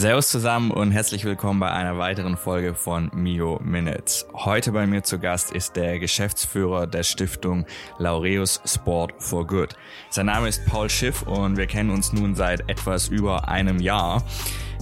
[0.00, 4.26] Servus zusammen und herzlich willkommen bei einer weiteren Folge von Mio Minutes.
[4.32, 7.66] Heute bei mir zu Gast ist der Geschäftsführer der Stiftung
[7.98, 9.76] Laureus Sport for Good.
[10.08, 14.24] Sein Name ist Paul Schiff und wir kennen uns nun seit etwas über einem Jahr.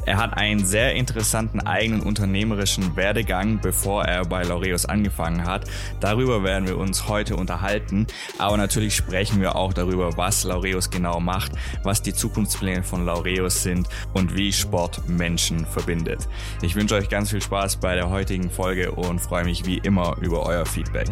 [0.08, 5.66] Er hat einen sehr interessanten eigenen unternehmerischen Werdegang, bevor er bei Laureus angefangen hat.
[6.00, 8.06] Darüber werden wir uns heute unterhalten,
[8.38, 11.52] aber natürlich sprechen wir auch darüber, was Laureus genau macht,
[11.82, 16.27] was die Zukunftspläne von Laureus sind und wie Sport Menschen verbindet.
[16.62, 20.16] Ich wünsche euch ganz viel Spaß bei der heutigen Folge und freue mich wie immer
[20.22, 21.11] über euer Feedback.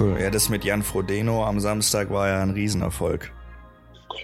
[0.00, 0.18] Cool.
[0.20, 3.30] Ja, das mit Jan Frodeno am Samstag war ja ein Riesenerfolg.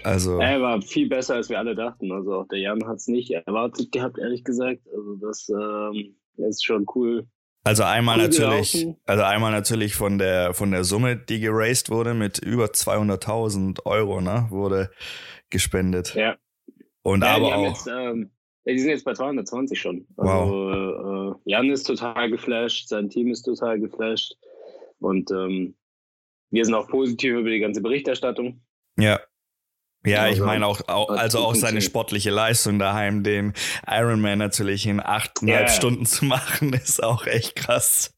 [0.03, 0.39] Also.
[0.39, 2.11] Er war viel besser, als wir alle dachten.
[2.11, 4.81] Also auch der Jan hat es nicht erwartet gehabt, ehrlich gesagt.
[4.93, 7.27] Also das ähm, ist schon cool.
[7.63, 8.97] Also einmal cool natürlich, gelaufen.
[9.05, 14.21] also einmal natürlich von der von der Summe, die geraced wurde, mit über 200.000 Euro,
[14.21, 14.89] ne, wurde
[15.49, 16.15] gespendet.
[16.15, 16.37] Ja.
[17.03, 17.67] Und ja, aber auch.
[17.67, 18.31] Jetzt, ähm,
[18.65, 20.07] die sind jetzt bei 220 schon.
[20.15, 21.35] Also wow.
[21.45, 24.35] äh, Jan ist total geflasht, sein Team ist total geflasht
[24.99, 25.75] und ähm,
[26.49, 28.61] wir sind auch positiv über die ganze Berichterstattung.
[28.97, 29.19] Ja.
[30.07, 33.53] Ja, ich meine auch, auch also auch seine sportliche Leistung daheim, den
[33.87, 35.69] Ironman natürlich in achteinhalb yeah.
[35.69, 38.15] Stunden zu machen, ist auch echt krass.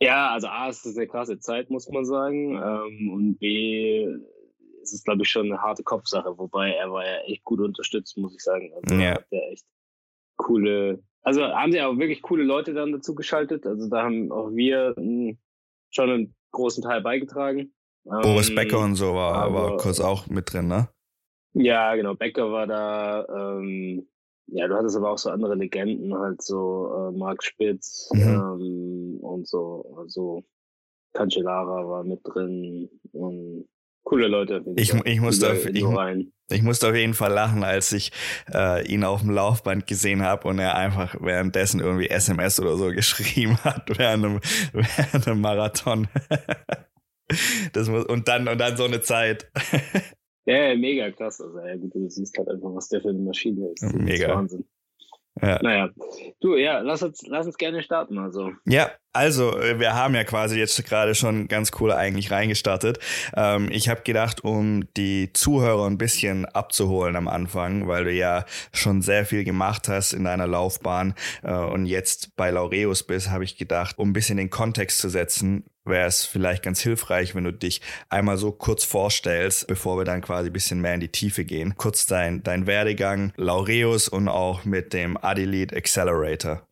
[0.00, 2.56] Ja, also A, es ist eine krasse Zeit, muss man sagen.
[2.56, 4.06] Ähm, und B,
[4.82, 8.16] es ist, glaube ich, schon eine harte Kopfsache, wobei er war ja echt gut unterstützt,
[8.18, 8.72] muss ich sagen.
[8.74, 9.12] Also ja.
[9.12, 9.64] hat er echt
[10.36, 13.66] coole, also haben sie auch wirklich coole Leute dann dazu geschaltet.
[13.66, 14.94] Also da haben auch wir
[15.90, 17.72] schon einen großen Teil beigetragen.
[18.04, 20.88] Boris ähm, Becker und so war, aber, war kurz auch mit drin, ne?
[21.54, 22.14] Ja, genau.
[22.14, 23.26] Becker war da.
[23.58, 24.06] Ähm,
[24.46, 28.20] ja, du hattest aber auch so andere Legenden, halt so äh, Mark Spitz mhm.
[28.20, 29.94] ähm, und so.
[29.96, 30.44] Also
[31.14, 33.66] Cancellara war mit drin und
[34.04, 34.62] coole Leute.
[34.76, 35.84] Ich, ich, musste auf, ich,
[36.50, 38.12] ich, musste auf jeden Fall lachen, als ich
[38.52, 42.86] äh, ihn auf dem Laufband gesehen habe und er einfach währenddessen irgendwie SMS oder so
[42.92, 44.40] geschrieben hat während einem,
[44.72, 46.08] während einem Marathon.
[47.72, 49.50] Das muss, und dann, und dann so eine Zeit.
[50.46, 51.40] Ja, mega krass.
[51.40, 53.82] Also, ja, gut, du siehst halt einfach, was der für eine Maschine ist.
[53.82, 54.26] Das mega.
[54.26, 54.64] Ist Wahnsinn.
[55.40, 55.58] Ja.
[55.62, 55.90] Naja,
[56.40, 58.18] du, ja, lass uns, lass uns gerne starten.
[58.18, 58.52] Also.
[58.66, 62.98] Ja, also äh, wir haben ja quasi jetzt gerade schon ganz cool eigentlich reingestartet.
[63.34, 68.44] Ähm, ich habe gedacht, um die Zuhörer ein bisschen abzuholen am Anfang, weil du ja
[68.72, 73.44] schon sehr viel gemacht hast in deiner Laufbahn äh, und jetzt bei Laureus bist, habe
[73.44, 77.44] ich gedacht, um ein bisschen den Kontext zu setzen, wäre es vielleicht ganz hilfreich, wenn
[77.44, 81.08] du dich einmal so kurz vorstellst, bevor wir dann quasi ein bisschen mehr in die
[81.08, 81.76] Tiefe gehen.
[81.76, 86.66] Kurz dein, dein Werdegang, Laureus und auch mit dem Adelite Accelerator.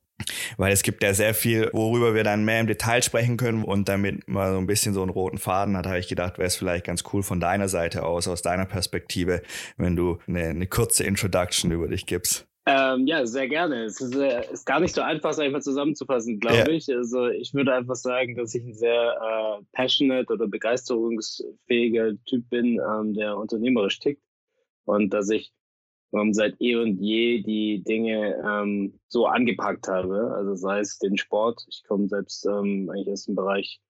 [0.56, 3.64] Weil es gibt ja sehr viel, worüber wir dann mehr im Detail sprechen können.
[3.64, 6.46] Und damit man so ein bisschen so einen roten Faden hat, habe ich gedacht, wäre
[6.46, 9.42] es vielleicht ganz cool von deiner Seite aus, aus deiner Perspektive,
[9.76, 12.46] wenn du eine, eine kurze Introduction über dich gibst.
[12.64, 13.84] Ähm, ja, sehr gerne.
[13.84, 16.68] Es ist, äh, ist, gar nicht so einfach, ich mal, zusammenzufassen, glaube ja.
[16.68, 16.88] ich.
[16.94, 19.16] Also ich würde einfach sagen, dass ich ein sehr
[19.60, 24.22] äh, passionate oder begeisterungsfähiger Typ bin, ähm, der unternehmerisch tickt
[24.84, 25.52] und dass ich
[26.12, 30.32] ähm, seit eh und je die Dinge ähm, so angepackt habe.
[30.36, 31.64] Also sei es den Sport.
[31.68, 33.80] Ich komme selbst ähm, eigentlich aus dem Bereich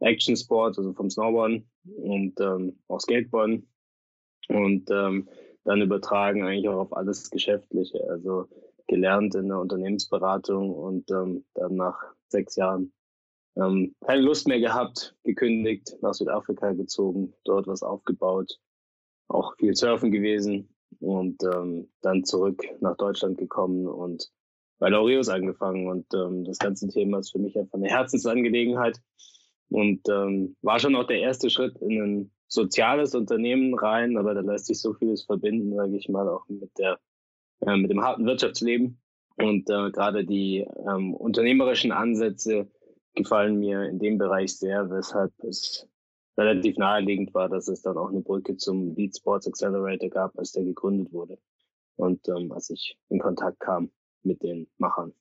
[0.00, 3.68] Action Sport, also vom Snowboarden und ähm, auch Skateboarden
[4.48, 5.28] und ähm,
[5.64, 8.02] dann übertragen eigentlich auch auf alles Geschäftliche.
[8.08, 8.48] Also
[8.86, 11.96] gelernt in der Unternehmensberatung und ähm, dann nach
[12.28, 12.92] sechs Jahren
[13.56, 18.58] ähm, keine Lust mehr gehabt, gekündigt, nach Südafrika gezogen, dort was aufgebaut,
[19.28, 24.30] auch viel surfen gewesen und ähm, dann zurück nach Deutschland gekommen und
[24.78, 28.98] bei Laureus angefangen und ähm, das ganze Thema ist für mich einfach eine Herzensangelegenheit
[29.68, 34.40] und ähm, war schon auch der erste Schritt in ein soziales Unternehmen rein, aber da
[34.40, 36.98] lässt sich so vieles verbinden, sage ich mal, auch mit der
[37.60, 39.00] äh, mit dem harten Wirtschaftsleben.
[39.36, 42.68] Und äh, gerade die ähm, unternehmerischen Ansätze
[43.14, 45.88] gefallen mir in dem Bereich sehr, weshalb es
[46.36, 50.52] relativ naheliegend war, dass es dann auch eine Brücke zum Lead Sports Accelerator gab, als
[50.52, 51.38] der gegründet wurde.
[51.96, 53.90] Und ähm, als ich in Kontakt kam
[54.22, 55.12] mit den Machern.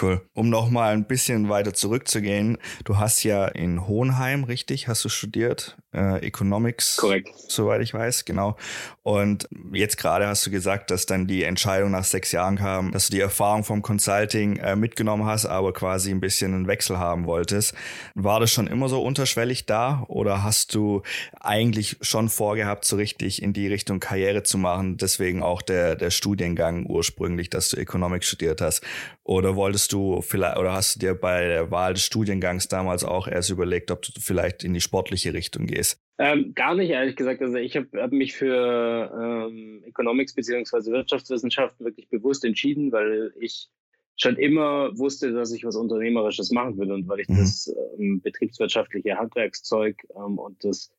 [0.00, 0.20] Cool.
[0.34, 5.08] Um noch mal ein bisschen weiter zurückzugehen, du hast ja in Hohenheim, richtig, hast du
[5.08, 6.96] studiert, äh, Economics.
[6.96, 7.30] Korrekt.
[7.48, 8.56] Soweit ich weiß, genau.
[9.02, 13.08] Und jetzt gerade hast du gesagt, dass dann die Entscheidung nach sechs Jahren kam, dass
[13.08, 17.26] du die Erfahrung vom Consulting äh, mitgenommen hast, aber quasi ein bisschen einen Wechsel haben
[17.26, 17.74] wolltest.
[18.14, 21.02] War das schon immer so unterschwellig da oder hast du
[21.40, 24.96] eigentlich schon vorgehabt, so richtig in die Richtung Karriere zu machen?
[24.96, 28.82] Deswegen auch der, der Studiengang ursprünglich, dass du Economics studiert hast.
[29.24, 33.26] Oder wolltest du vielleicht, oder hast du dir bei der Wahl des Studiengangs damals auch
[33.26, 35.98] erst überlegt, ob du vielleicht in die sportliche Richtung gehst?
[36.18, 37.40] Ähm, gar nicht, ehrlich gesagt.
[37.40, 43.68] Also ich habe hab mich für ähm, Economics beziehungsweise Wirtschaftswissenschaften wirklich bewusst entschieden, weil ich
[44.16, 47.38] schon immer wusste, dass ich was Unternehmerisches machen will und weil ich mhm.
[47.38, 50.92] das ähm, betriebswirtschaftliche Handwerkszeug ähm, und das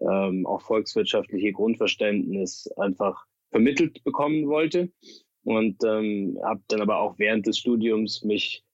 [0.00, 4.92] ähm, auch volkswirtschaftliche Grundverständnis einfach vermittelt bekommen wollte.
[5.44, 8.64] Und ähm, habe dann aber auch während des Studiums mich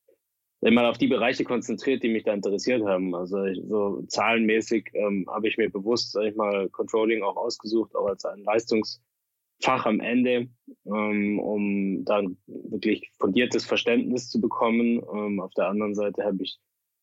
[0.61, 3.15] immer auf die Bereiche konzentriert, die mich da interessiert haben.
[3.15, 7.95] Also ich, so zahlenmäßig ähm, habe ich mir bewusst, sag ich mal, Controlling auch ausgesucht,
[7.95, 10.49] auch als ein Leistungsfach am Ende,
[10.87, 15.01] ähm, um dann wirklich fundiertes Verständnis zu bekommen.
[15.15, 16.59] Ähm, auf der anderen Seite habe ich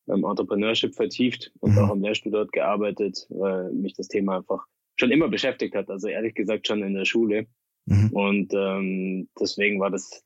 [0.10, 1.80] ähm, Entrepreneurship vertieft und mhm.
[1.80, 4.66] auch im Lehrstuhl dort gearbeitet, weil mich das Thema einfach
[4.98, 5.90] schon immer beschäftigt hat.
[5.90, 7.48] Also ehrlich gesagt schon in der Schule.
[7.86, 8.10] Mhm.
[8.12, 10.24] Und ähm, deswegen war das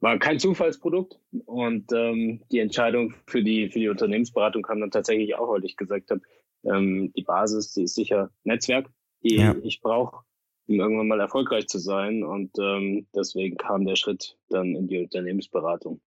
[0.00, 1.18] war kein Zufallsprodukt.
[1.46, 5.76] Und ähm, die Entscheidung für die für die Unternehmensberatung kam dann tatsächlich auch, weil ich
[5.76, 6.22] gesagt habe,
[6.64, 8.90] ähm, die Basis, die ist sicher Netzwerk,
[9.22, 9.54] die ja.
[9.62, 10.24] ich brauche,
[10.66, 12.24] um irgendwann mal erfolgreich zu sein.
[12.24, 16.00] Und ähm, deswegen kam der Schritt dann in die Unternehmensberatung.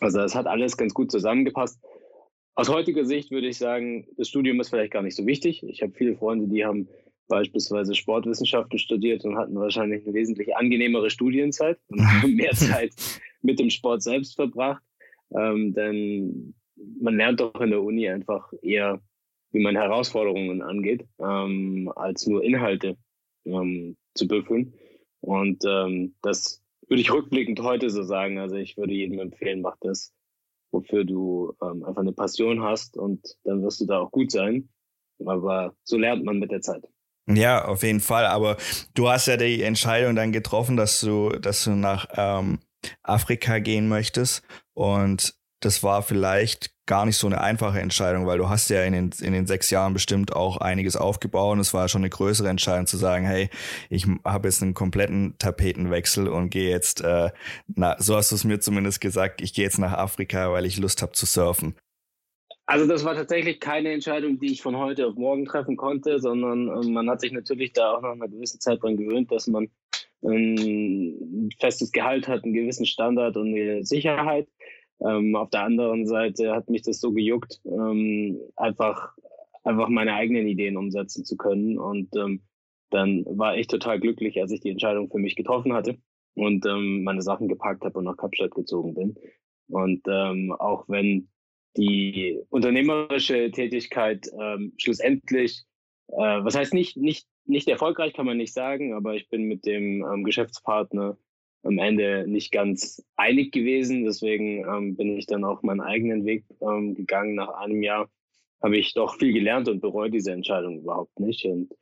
[0.00, 1.80] Also es hat alles ganz gut zusammengepasst.
[2.54, 5.62] Aus heutiger Sicht würde ich sagen, das Studium ist vielleicht gar nicht so wichtig.
[5.62, 6.88] Ich habe viele Freunde, die haben
[7.28, 12.92] beispielsweise Sportwissenschaften studiert und hatten wahrscheinlich eine wesentlich angenehmere Studienzeit und haben mehr Zeit
[13.42, 14.82] mit dem Sport selbst verbracht.
[15.36, 16.54] Ähm, denn
[17.00, 19.00] man lernt doch in der Uni einfach eher,
[19.52, 22.96] wie man Herausforderungen angeht, ähm, als nur Inhalte
[23.44, 24.74] ähm, zu büffeln.
[25.20, 28.38] Und ähm, das würde ich rückblickend heute so sagen.
[28.38, 30.14] Also ich würde jedem empfehlen, mach das
[30.70, 34.68] wofür du ähm, einfach eine Passion hast und dann wirst du da auch gut sein.
[35.24, 36.84] Aber so lernt man mit der Zeit.
[37.30, 38.26] Ja, auf jeden Fall.
[38.26, 38.56] Aber
[38.94, 42.60] du hast ja die Entscheidung dann getroffen, dass du, dass du nach ähm,
[43.02, 44.42] Afrika gehen möchtest.
[44.74, 48.92] Und das war vielleicht gar nicht so eine einfache Entscheidung, weil du hast ja in
[48.94, 52.48] den, in den sechs Jahren bestimmt auch einiges aufgebaut und es war schon eine größere
[52.48, 53.50] Entscheidung zu sagen, hey,
[53.90, 57.30] ich habe jetzt einen kompletten Tapetenwechsel und gehe jetzt, äh,
[57.66, 60.78] na, so hast du es mir zumindest gesagt, ich gehe jetzt nach Afrika, weil ich
[60.78, 61.74] Lust habe zu surfen.
[62.68, 66.68] Also das war tatsächlich keine Entscheidung, die ich von heute auf morgen treffen konnte, sondern
[66.68, 69.70] äh, man hat sich natürlich da auch nach einer gewissen Zeit dran gewöhnt, dass man
[70.22, 74.48] ein festes Gehalt hat, einen gewissen Standard und eine Sicherheit.
[75.00, 79.16] Ähm, auf der anderen Seite hat mich das so gejuckt, ähm, einfach,
[79.64, 81.78] einfach meine eigenen Ideen umsetzen zu können.
[81.78, 82.42] Und ähm,
[82.90, 85.96] dann war ich total glücklich, als ich die Entscheidung für mich getroffen hatte
[86.34, 89.14] und ähm, meine Sachen gepackt habe und nach Kapstadt gezogen bin.
[89.68, 91.30] Und ähm, auch wenn
[91.78, 95.64] die unternehmerische Tätigkeit ähm, schlussendlich,
[96.08, 99.64] äh, was heißt nicht, nicht, nicht erfolgreich, kann man nicht sagen, aber ich bin mit
[99.64, 101.16] dem ähm, Geschäftspartner
[101.62, 104.04] am Ende nicht ganz einig gewesen.
[104.04, 107.34] Deswegen ähm, bin ich dann auch meinen eigenen Weg ähm, gegangen.
[107.34, 108.10] Nach einem Jahr
[108.62, 111.44] habe ich doch viel gelernt und bereue diese Entscheidung überhaupt nicht.
[111.44, 111.72] Und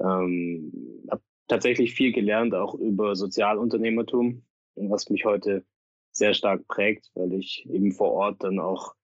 [0.00, 0.72] ähm,
[1.10, 4.42] habe tatsächlich viel gelernt, auch über Sozialunternehmertum,
[4.76, 5.64] was mich heute
[6.10, 8.94] sehr stark prägt, weil ich eben vor Ort dann auch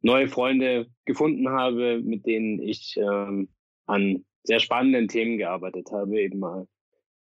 [0.00, 3.48] neue Freunde gefunden habe, mit denen ich ähm,
[3.86, 6.66] an sehr spannenden Themen gearbeitet habe, eben mal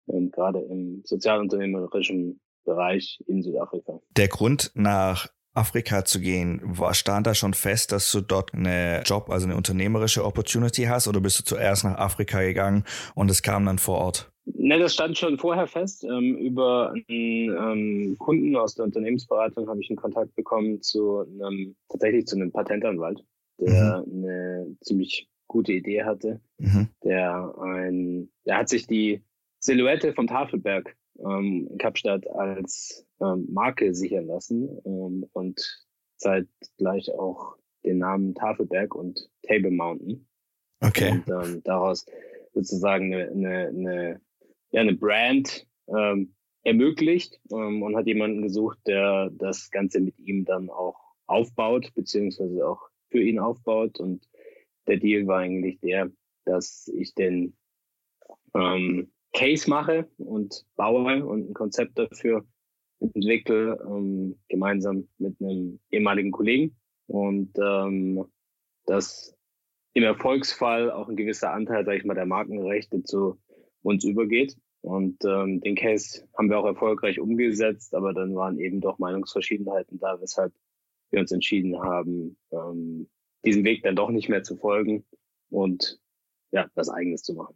[0.07, 3.99] ähm, gerade im sozialunternehmerischen Bereich in Südafrika.
[4.15, 9.03] Der Grund nach Afrika zu gehen, war, stand da schon fest, dass du dort eine
[9.05, 13.41] Job, also eine unternehmerische Opportunity hast oder bist du zuerst nach Afrika gegangen und es
[13.41, 14.31] kam dann vor Ort?
[14.45, 16.03] Ne, das stand schon vorher fest.
[16.03, 21.75] Ähm, über einen ähm, Kunden aus der Unternehmensberatung habe ich einen Kontakt bekommen zu einem,
[21.89, 23.23] tatsächlich zu einem Patentanwalt,
[23.59, 24.25] der mhm.
[24.25, 26.41] eine ziemlich gute Idee hatte.
[26.57, 26.87] Mhm.
[27.03, 29.21] Der ein, der hat sich die
[29.59, 35.85] Silhouette vom Tafelberg ähm, in Kapstadt als ähm, Marke sichern lassen ähm, und
[36.17, 40.27] zeitgleich auch den Namen Tafelberg und Table Mountain.
[40.81, 41.21] Okay.
[41.25, 42.05] Und ähm, daraus
[42.53, 44.21] sozusagen eine, eine, eine,
[44.71, 50.45] ja, eine Brand ähm, ermöglicht ähm, und hat jemanden gesucht, der das Ganze mit ihm
[50.45, 53.99] dann auch aufbaut, beziehungsweise auch für ihn aufbaut.
[53.99, 54.27] Und
[54.87, 56.11] der Deal war eigentlich der,
[56.45, 57.55] dass ich den
[58.53, 62.45] ähm, Case mache und baue und ein Konzept dafür
[63.01, 66.75] entwickle, ähm, gemeinsam mit einem ehemaligen Kollegen.
[67.07, 68.25] Und ähm,
[68.85, 69.35] dass
[69.93, 73.37] im Erfolgsfall auch ein gewisser Anteil, sage ich mal, der Markenrechte zu
[73.83, 74.55] uns übergeht.
[74.81, 79.99] Und ähm, den Case haben wir auch erfolgreich umgesetzt, aber dann waren eben doch Meinungsverschiedenheiten
[79.99, 80.53] da, weshalb
[81.11, 83.09] wir uns entschieden haben, ähm,
[83.45, 85.05] diesen Weg dann doch nicht mehr zu folgen
[85.49, 85.99] und
[86.51, 87.55] ja, das eigenes zu machen.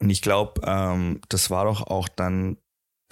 [0.00, 2.56] Und ich glaube, ähm, das war doch auch dann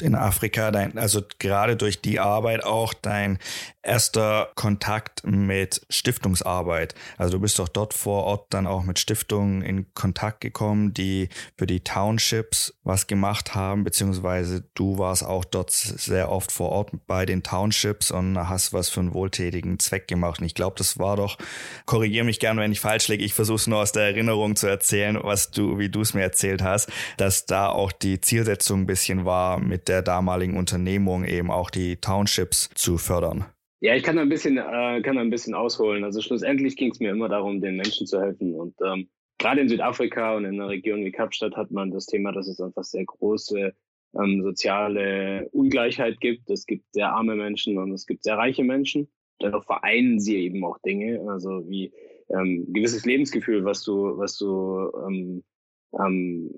[0.03, 3.39] in Afrika, dein, also gerade durch die Arbeit auch dein
[3.87, 6.95] erster Kontakt mit Stiftungsarbeit.
[7.19, 11.29] Also du bist doch dort vor Ort dann auch mit Stiftungen in Kontakt gekommen, die
[11.57, 16.91] für die Townships was gemacht haben, beziehungsweise du warst auch dort sehr oft vor Ort
[17.07, 20.41] bei den Townships und hast was für einen wohltätigen Zweck gemacht.
[20.41, 21.39] Und ich glaube, das war doch,
[21.87, 24.67] korrigiere mich gerne, wenn ich falsch liege, ich versuche es nur aus der Erinnerung zu
[24.67, 28.87] erzählen, was du, wie du es mir erzählt hast, dass da auch die Zielsetzung ein
[28.87, 33.47] bisschen war, mit der damaligen Unternehmung eben auch die Townships zu fördern.
[33.81, 36.05] Ja, ich kann da ein bisschen, äh, kann da ein bisschen ausholen.
[36.05, 38.55] Also schlussendlich ging es mir immer darum, den Menschen zu helfen.
[38.55, 42.33] Und ähm, gerade in Südafrika und in einer Region wie Kapstadt hat man das Thema,
[42.33, 43.75] dass es einfach sehr große
[44.19, 46.49] ähm, soziale Ungleichheit gibt.
[46.51, 49.09] Es gibt sehr arme Menschen und es gibt sehr reiche Menschen.
[49.43, 51.93] Dennoch vereinen sie eben auch Dinge, also wie
[52.31, 55.45] ähm, gewisses Lebensgefühl, was du, was du ähm,
[55.99, 56.51] ähm,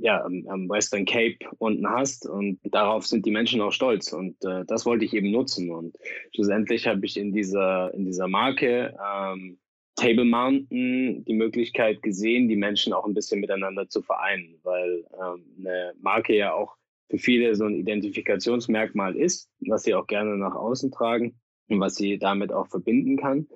[0.00, 2.28] ja, am, am Western Cape unten hast.
[2.28, 4.12] Und darauf sind die Menschen auch stolz.
[4.12, 5.70] Und äh, das wollte ich eben nutzen.
[5.70, 5.96] Und
[6.34, 9.58] schlussendlich habe ich in dieser, in dieser Marke ähm,
[9.96, 15.44] Table Mountain die Möglichkeit gesehen, die Menschen auch ein bisschen miteinander zu vereinen, weil ähm,
[15.58, 16.76] eine Marke ja auch
[17.10, 21.94] für viele so ein Identifikationsmerkmal ist, was sie auch gerne nach außen tragen und was
[21.94, 23.46] sie damit auch verbinden kann.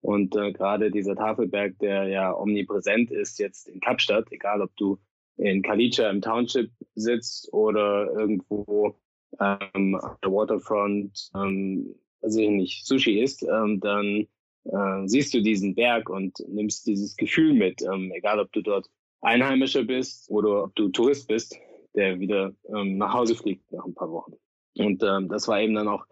[0.00, 4.98] Und äh, gerade dieser Tafelberg, der ja omnipräsent ist jetzt in Kapstadt, egal ob du
[5.36, 8.96] in Kalicha im Township sitzt oder irgendwo
[9.40, 14.26] ähm, auf der Waterfront, ähm, also nicht Sushi isst, ähm, dann
[14.64, 18.88] äh, siehst du diesen Berg und nimmst dieses Gefühl mit, ähm, egal ob du dort
[19.20, 21.58] Einheimischer bist oder ob du Tourist bist,
[21.94, 24.34] der wieder ähm, nach Hause fliegt nach ein paar Wochen.
[24.78, 26.06] Und ähm, das war eben dann auch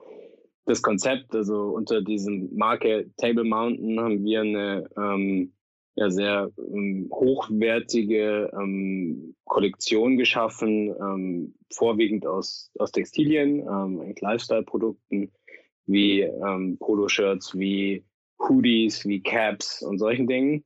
[0.66, 5.52] das Konzept, also unter diesem Marke Table Mountain haben wir eine ähm,
[5.96, 15.30] ja, sehr ähm, hochwertige ähm, Kollektion geschaffen, ähm, vorwiegend aus, aus Textilien, ähm, Lifestyle-Produkten
[15.86, 18.04] wie ähm, Poloshirts, wie
[18.40, 20.64] Hoodies, wie Caps und solchen Dingen.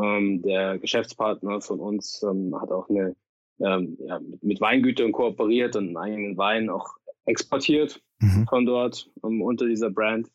[0.00, 3.14] Ähm, der Geschäftspartner von uns ähm, hat auch eine
[3.60, 6.94] ähm, ja, mit Weingütern kooperiert und einen eigenen Wein auch
[7.26, 8.46] exportiert mhm.
[8.48, 10.28] von dort um, ähm, unter dieser Brand.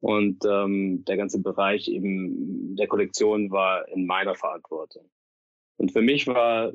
[0.00, 5.10] Und ähm, der ganze Bereich eben der Kollektion war in meiner Verantwortung.
[5.76, 6.72] Und für mich war,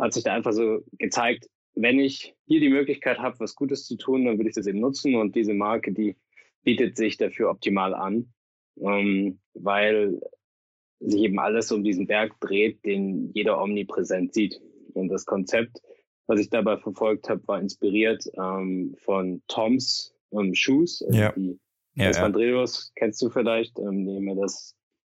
[0.00, 3.96] hat sich da einfach so gezeigt, wenn ich hier die Möglichkeit habe, was Gutes zu
[3.96, 5.14] tun, dann würde ich das eben nutzen.
[5.16, 6.16] Und diese Marke, die
[6.62, 8.32] bietet sich dafür optimal an,
[8.80, 10.20] ähm, weil
[11.00, 14.60] sich eben alles um diesen Berg dreht, den jeder omnipräsent sieht.
[14.94, 15.80] Und das Konzept
[16.26, 21.02] was ich dabei verfolgt habe, war inspiriert ähm, von Toms ähm, Shoes.
[21.02, 21.32] Also ja.
[21.32, 21.58] Die
[21.94, 22.64] ja, ja.
[22.96, 24.74] kennst du vielleicht, ähm, die mir das,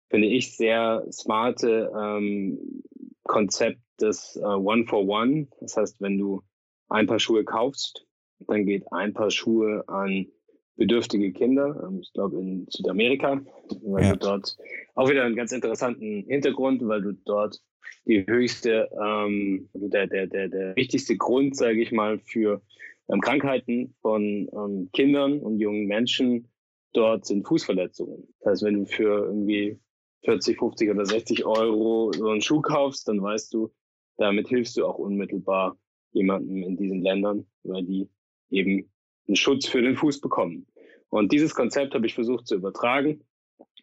[0.10, 2.84] finde ich, sehr smarte ähm,
[3.24, 5.48] Konzept des äh, One for One.
[5.60, 6.42] Das heißt, wenn du
[6.90, 8.06] ein Paar Schuhe kaufst,
[8.48, 10.28] dann geht ein Paar Schuhe an
[10.76, 13.42] bedürftige Kinder, ähm, ich glaube in Südamerika,
[13.84, 14.14] weil ja.
[14.14, 14.58] du dort
[14.96, 17.62] auch wieder einen ganz interessanten Hintergrund, weil du dort
[18.06, 22.62] die höchste, ähm, also der, der, der, der wichtigste Grund, sage ich mal, für
[23.10, 26.48] ähm, Krankheiten von ähm, Kindern und jungen Menschen
[26.94, 28.28] dort sind Fußverletzungen.
[28.40, 29.80] Das heißt, wenn du für irgendwie
[30.26, 33.74] 40, 50 oder 60 Euro so einen Schuh kaufst, dann weißt du,
[34.18, 35.78] damit hilfst du auch unmittelbar
[36.12, 38.10] jemandem in diesen Ländern, weil die
[38.50, 38.90] eben
[39.28, 40.68] einen Schutz für den Fuß bekommen.
[41.10, 43.24] Und dieses Konzept habe ich versucht zu übertragen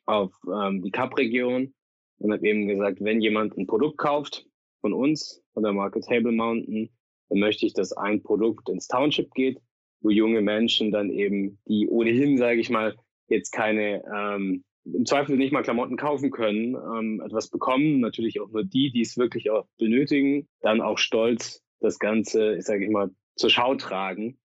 [0.06, 1.74] auf ähm, die Kap-Region
[2.20, 4.46] und habe eben gesagt, wenn jemand ein Produkt kauft
[4.80, 6.90] von uns, von der Marke Table Mountain,
[7.28, 9.58] dann möchte ich, dass ein Produkt ins Township geht,
[10.00, 12.96] wo junge Menschen dann eben, die ohnehin, sage ich mal,
[13.28, 18.00] jetzt keine, ähm, im Zweifel nicht mal Klamotten kaufen können, ähm, etwas bekommen.
[18.00, 22.64] Natürlich auch nur die, die es wirklich auch benötigen, dann auch stolz das Ganze, ich
[22.64, 24.38] sage ich mal, zur Schau tragen.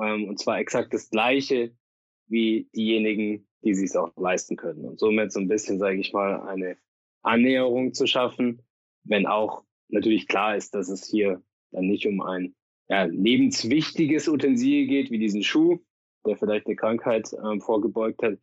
[0.00, 1.74] Ähm, und zwar exakt das Gleiche
[2.28, 4.84] wie diejenigen, die sich auch leisten können.
[4.84, 6.76] Und somit so ein bisschen, sage ich mal, eine
[7.22, 8.62] Annäherung zu schaffen,
[9.04, 12.54] wenn auch natürlich klar ist, dass es hier dann nicht um ein
[12.88, 15.78] ja, lebenswichtiges Utensil geht, wie diesen Schuh,
[16.26, 18.38] der vielleicht eine Krankheit ähm, vorgebeugt hat,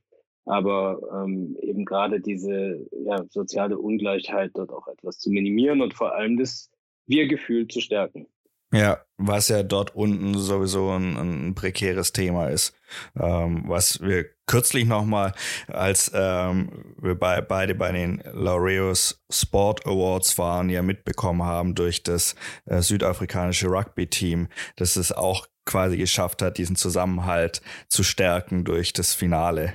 [0.46, 6.16] aber ähm, eben gerade diese ja, soziale Ungleichheit dort auch etwas zu minimieren und vor
[6.16, 6.72] allem das
[7.06, 8.28] Wir-Gefühl zu stärken.
[8.74, 12.74] Ja, was ja dort unten sowieso ein, ein prekäres Thema ist.
[13.18, 15.34] Ähm, was wir kürzlich nochmal,
[15.68, 22.04] als ähm, wir bei, beide bei den Laureus Sport Awards waren, ja mitbekommen haben durch
[22.04, 28.92] das äh, südafrikanische Rugby-Team, dass es auch quasi geschafft hat, diesen Zusammenhalt zu stärken durch
[28.92, 29.74] das Finale,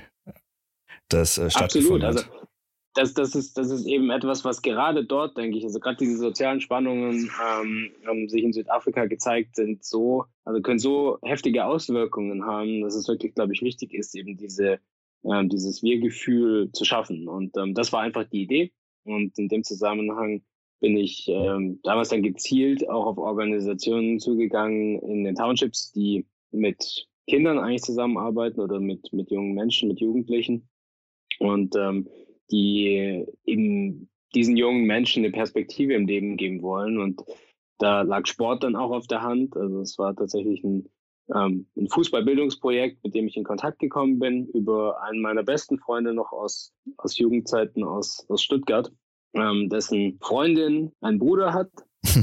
[1.09, 2.29] das äh, stattgefunden Absolut.
[2.29, 2.42] Also
[2.93, 6.17] das, das, ist, das ist eben etwas, was gerade dort, denke ich, also gerade diese
[6.17, 12.45] sozialen Spannungen ähm, haben sich in Südafrika gezeigt, sind so, also können so heftige Auswirkungen
[12.45, 14.79] haben, dass es wirklich, glaube ich, wichtig ist, eben diese,
[15.23, 17.27] ähm, dieses Wir-Gefühl zu schaffen.
[17.27, 18.71] Und ähm, das war einfach die Idee.
[19.05, 20.43] Und in dem Zusammenhang
[20.79, 27.07] bin ich ähm, damals dann gezielt auch auf Organisationen zugegangen in den Townships, die mit
[27.27, 30.67] Kindern eigentlich zusammenarbeiten oder mit, mit jungen Menschen, mit Jugendlichen.
[31.39, 32.07] Und ähm,
[32.51, 36.97] die eben diesen jungen Menschen eine Perspektive im Leben geben wollen.
[36.99, 37.23] Und
[37.77, 39.55] da lag Sport dann auch auf der Hand.
[39.55, 40.89] Also es war tatsächlich ein,
[41.33, 46.13] ähm, ein Fußballbildungsprojekt, mit dem ich in Kontakt gekommen bin, über einen meiner besten Freunde
[46.13, 48.91] noch aus, aus Jugendzeiten aus, aus Stuttgart,
[49.33, 51.71] ähm, dessen Freundin einen Bruder hat.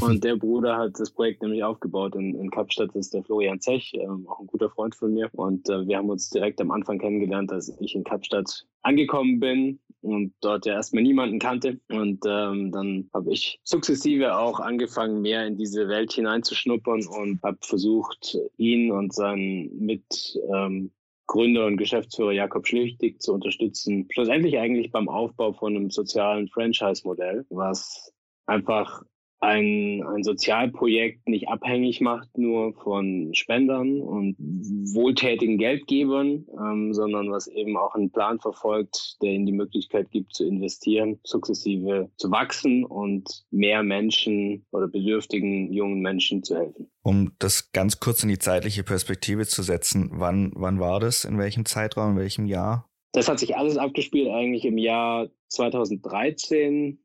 [0.01, 2.95] Und der Bruder hat das Projekt nämlich aufgebaut in, in Kapstadt.
[2.95, 5.29] Ist der Florian Zech, ähm, auch ein guter Freund von mir.
[5.33, 9.81] Und äh, wir haben uns direkt am Anfang kennengelernt, als ich in Kapstadt angekommen bin
[10.03, 11.81] und dort ja erstmal niemanden kannte.
[11.91, 17.59] Und ähm, dann habe ich sukzessive auch angefangen, mehr in diese Welt hineinzuschnuppern und habe
[17.63, 24.09] versucht, ihn und seinen Mitgründer ähm, und Geschäftsführer Jakob Schlichtig zu unterstützen.
[24.11, 28.13] Schlussendlich eigentlich beim Aufbau von einem sozialen Franchise-Modell, was
[28.47, 29.03] einfach
[29.41, 37.47] ein, ein Sozialprojekt nicht abhängig macht nur von Spendern und wohltätigen Geldgebern, ähm, sondern was
[37.47, 42.85] eben auch einen Plan verfolgt, der ihnen die Möglichkeit gibt zu investieren, sukzessive zu wachsen
[42.85, 46.91] und mehr Menschen oder bedürftigen jungen Menschen zu helfen.
[47.03, 51.39] Um das ganz kurz in die zeitliche Perspektive zu setzen, wann, wann war das, in
[51.39, 52.91] welchem Zeitraum, in welchem Jahr?
[53.13, 57.01] Das hat sich alles abgespielt eigentlich im Jahr 2013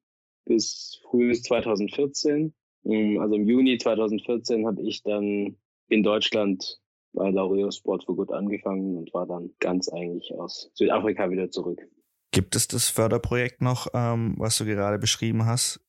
[0.46, 2.54] bis frühes 2014.
[2.86, 5.58] Ähm, also im Juni 2014 habe ich dann
[5.90, 6.80] in Deutschland
[7.14, 11.82] bei Laureus Sport for Good angefangen und war dann ganz eigentlich aus Südafrika wieder zurück.
[12.32, 15.80] Gibt es das Förderprojekt noch, ähm, was du gerade beschrieben hast?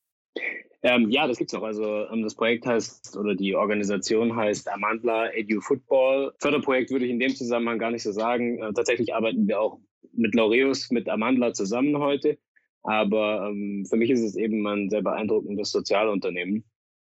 [0.83, 1.65] Ähm, ja, das gibt's noch.
[1.65, 6.33] Also ähm, das Projekt heißt oder die Organisation heißt Amandla Edu Football.
[6.39, 8.59] Förderprojekt würde ich in dem Zusammenhang gar nicht so sagen.
[8.63, 9.81] Äh, tatsächlich arbeiten wir auch
[10.13, 12.39] mit Laureus, mit Amandla zusammen heute.
[12.87, 16.65] Aber ähm, für mich ist es eben ein sehr beeindruckendes Sozialunternehmen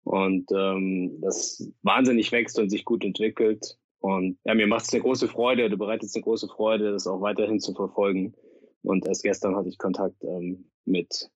[0.04, 3.76] und ähm, das wahnsinnig wächst und sich gut entwickelt.
[3.98, 7.08] Und ja, mir macht es eine große Freude oder bereitet es eine große Freude, das
[7.08, 8.34] auch weiterhin zu verfolgen.
[8.82, 11.28] Und erst gestern hatte ich Kontakt ähm, mit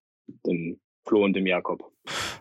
[0.46, 1.90] dem Flo und dem Jakob.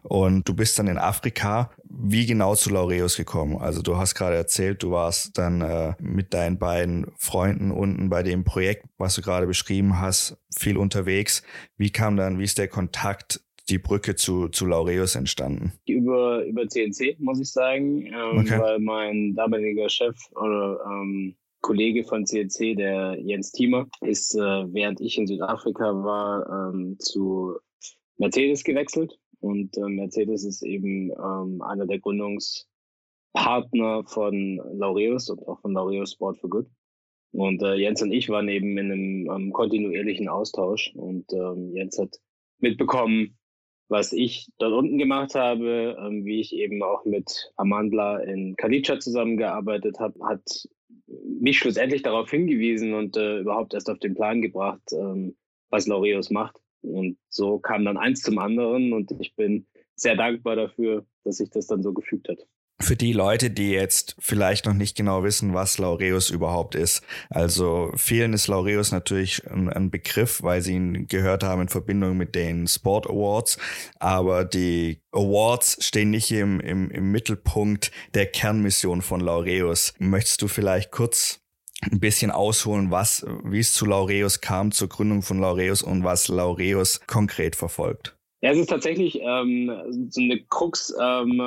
[0.03, 1.71] Und du bist dann in Afrika.
[1.83, 3.57] Wie genau zu Laureus gekommen?
[3.57, 8.23] Also du hast gerade erzählt, du warst dann äh, mit deinen beiden Freunden unten bei
[8.23, 11.43] dem Projekt, was du gerade beschrieben hast, viel unterwegs.
[11.77, 15.73] Wie kam dann, wie ist der Kontakt, die Brücke zu, zu Laureus entstanden?
[15.85, 18.59] Über, über CNC, muss ich sagen, ähm, okay.
[18.59, 25.01] weil mein damaliger Chef oder ähm, Kollege von CNC, der Jens Thiemer, ist, äh, während
[25.01, 27.57] ich in Südafrika war, ähm, zu
[28.17, 35.61] Mercedes gewechselt und äh, Mercedes ist eben ähm, einer der Gründungspartner von Laureus und auch
[35.61, 36.65] von Laureus Sport for Good.
[37.31, 41.99] Und äh, Jens und ich waren eben in einem ähm, kontinuierlichen Austausch und ähm, Jens
[41.99, 42.19] hat
[42.59, 43.37] mitbekommen,
[43.89, 48.99] was ich dort unten gemacht habe, ähm, wie ich eben auch mit Amandla in Kalicha
[48.99, 50.67] zusammengearbeitet habe, hat
[51.39, 55.35] mich schlussendlich darauf hingewiesen und äh, überhaupt erst auf den Plan gebracht, ähm,
[55.69, 56.59] was Laureus macht.
[56.89, 61.49] Und so kam dann eins zum anderen und ich bin sehr dankbar dafür, dass sich
[61.49, 62.39] das dann so gefügt hat.
[62.79, 67.01] Für die Leute, die jetzt vielleicht noch nicht genau wissen, was Laureus überhaupt ist.
[67.31, 72.17] Also vielen ist Laureus natürlich ein, ein, Begriff, weil sie ihn gehört haben in Verbindung
[72.17, 73.57] mit den Sport Awards.
[73.97, 79.95] Aber die Awards stehen nicht im, im, im Mittelpunkt der Kernmission von Laureus.
[79.97, 81.46] Möchtest du vielleicht kurz
[81.81, 86.27] ein bisschen ausholen, was, wie es zu Laureus kam, zur Gründung von Laureus und was
[86.27, 88.17] Laureus konkret verfolgt.
[88.41, 89.71] Ja, es ist tatsächlich ähm,
[90.09, 91.39] so eine Krux, ähm,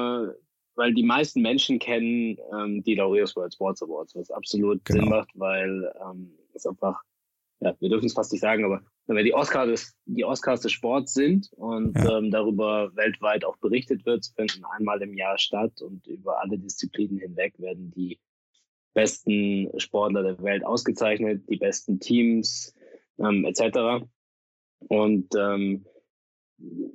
[0.75, 5.01] weil die meisten Menschen kennen ähm, die Laureus World Sports Awards, was absolut genau.
[5.01, 7.01] Sinn macht, weil ähm, es einfach,
[7.61, 10.73] ja, wir dürfen es fast nicht sagen, aber wenn die Oscars des, die Oscars des
[10.73, 12.19] Sports sind und ja.
[12.19, 17.19] ähm, darüber weltweit auch berichtet wird, finden einmal im Jahr statt und über alle Disziplinen
[17.19, 18.21] hinweg werden die
[18.95, 22.75] besten Sportler der Welt ausgezeichnet, die besten Teams
[23.19, 24.05] ähm, etc.
[24.89, 25.85] Und ähm,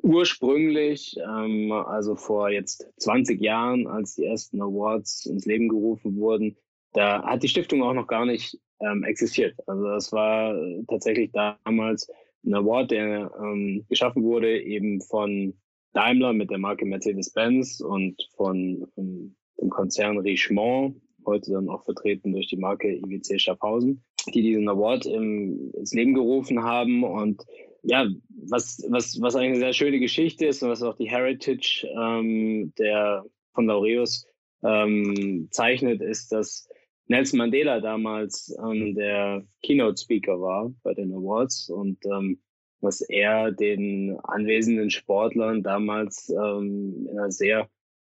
[0.02, 6.58] ursprünglich, ähm, also vor jetzt 20 Jahren, als die ersten Awards ins Leben gerufen wurden,
[6.94, 9.56] da hat die Stiftung auch noch gar nicht ähm, existiert.
[9.68, 10.56] Also das war
[10.88, 12.10] tatsächlich damals
[12.46, 15.54] ein Award, der ähm, geschaffen wurde eben von
[15.94, 22.34] Daimler mit der Marke Mercedes-Benz und von ähm, dem Konzern Richemont heute dann auch vertreten
[22.34, 27.04] durch die Marke IWC Schaffhausen, die diesen Award im, ins Leben gerufen haben.
[27.04, 27.44] Und
[27.84, 28.08] ja,
[28.50, 33.24] was, was, was eine sehr schöne Geschichte ist und was auch die Heritage ähm, der,
[33.54, 34.26] von Laureus
[34.64, 36.68] ähm, zeichnet, ist, dass
[37.08, 42.42] Nelson Mandela damals ähm, der Keynote Speaker war bei den Awards und ähm,
[42.82, 47.70] was er den anwesenden Sportlern damals ähm, in einer sehr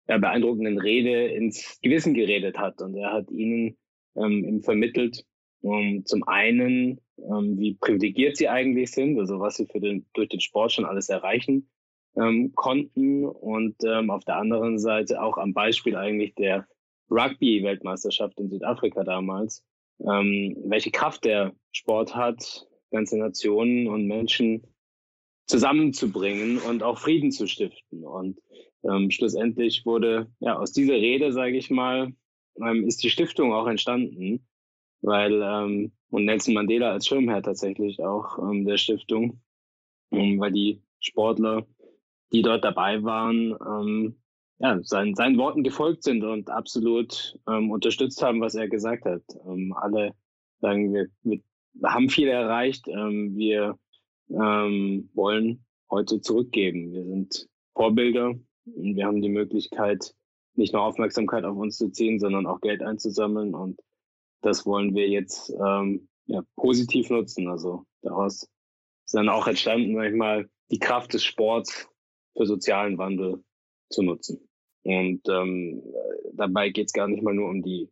[0.08, 2.82] ja, beeindruckenden Rede ins Gewissen geredet hat.
[2.82, 3.78] Und er hat ihnen
[4.16, 5.26] ähm, vermittelt,
[5.62, 10.30] um, zum einen, ähm, wie privilegiert sie eigentlich sind, also was sie für den, durch
[10.30, 11.70] den Sport schon alles erreichen
[12.16, 16.68] ähm, konnten und ähm, auf der anderen Seite auch am Beispiel eigentlich der
[17.10, 19.64] Rugby-Weltmeisterschaft in Südafrika damals,
[20.00, 24.64] ähm, welche Kraft der Sport hat, ganze Nationen und Menschen
[25.48, 28.06] zusammenzubringen und auch Frieden zu stiften.
[28.06, 28.40] Und
[28.84, 32.14] ähm, schlussendlich wurde ja aus dieser Rede, sage ich mal,
[32.62, 34.46] ähm, ist die Stiftung auch entstanden,
[35.02, 39.42] weil ähm, und Nelson Mandela als Schirmherr tatsächlich auch ähm, der Stiftung,
[40.12, 41.66] ähm, weil die Sportler,
[42.34, 44.22] die dort dabei waren, ähm,
[44.60, 49.24] ja, seinen, seinen Worten gefolgt sind und absolut ähm, unterstützt haben, was er gesagt hat.
[49.48, 50.14] Ähm, alle
[50.60, 51.42] sagen, wir, wir
[51.84, 53.80] haben viel erreicht, ähm, wir
[54.30, 56.94] ähm, wollen heute zurückgeben.
[56.94, 60.14] Wir sind Vorbilder wir haben die Möglichkeit,
[60.56, 63.56] nicht nur Aufmerksamkeit auf uns zu ziehen, sondern auch Geld einzusammeln.
[63.56, 63.80] Und
[64.42, 67.48] das wollen wir jetzt ähm, ja, positiv nutzen.
[67.48, 68.50] Also daraus
[69.06, 71.90] ist dann auch entstanden, sag ich mal, die Kraft des Sports
[72.36, 73.44] für sozialen Wandel
[73.90, 74.48] zu nutzen.
[74.84, 75.84] Und ähm,
[76.34, 77.90] dabei geht es gar nicht mal nur um die